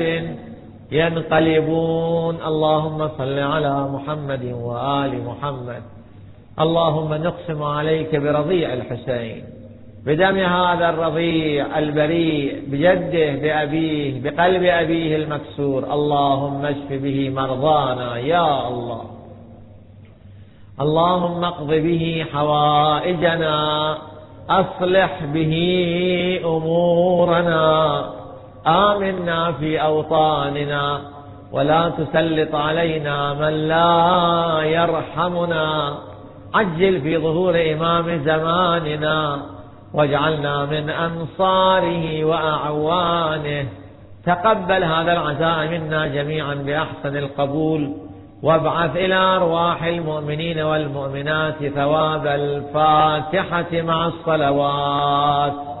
ينقلبون. 0.92 2.36
اللهم 2.46 3.08
صل 3.18 3.38
على 3.38 3.88
محمد 3.94 4.44
وآل 4.44 5.24
محمد. 5.24 5.82
اللهم 6.60 7.14
نقسم 7.14 7.62
عليك 7.62 8.16
برضيع 8.16 8.72
الحسين 8.72 9.44
بدم 10.06 10.36
هذا 10.38 10.90
الرضيع 10.90 11.78
البريء 11.78 12.62
بجده 12.70 13.32
بأبيه 13.42 14.22
بقلب 14.22 14.62
أبيه 14.62 15.16
المكسور. 15.16 15.92
اللهم 15.92 16.64
اشف 16.64 16.90
به 16.90 17.30
مرضانا 17.30 18.18
يا 18.18 18.68
الله. 18.68 19.04
اللهم 20.80 21.44
اقض 21.44 21.70
به 21.74 22.26
حوائجنا. 22.32 23.56
أصلح 24.50 25.24
به 25.24 25.54
أمورنا. 26.44 28.04
آمنا 28.66 29.52
في 29.52 29.82
أوطاننا 29.82 31.00
ولا 31.52 31.88
تسلط 31.88 32.54
علينا 32.54 33.34
من 33.34 33.68
لا 33.68 34.62
يرحمنا. 34.62 35.94
عجل 36.54 37.00
في 37.00 37.18
ظهور 37.18 37.72
إمام 37.72 38.24
زماننا 38.24 39.42
واجعلنا 39.94 40.64
من 40.64 40.90
أنصاره 40.90 42.24
وأعوانه. 42.24 43.68
تقبل 44.26 44.84
هذا 44.84 45.12
العزاء 45.12 45.68
منا 45.68 46.06
جميعا 46.06 46.54
بأحسن 46.54 47.16
القبول. 47.16 48.05
وابعث 48.42 48.96
إلى 48.96 49.14
أرواح 49.14 49.82
المؤمنين 49.82 50.58
والمؤمنات 50.58 51.66
ثواب 51.66 52.26
الفاتحة 52.26 53.82
مع 53.82 54.06
الصلوات. 54.06 55.75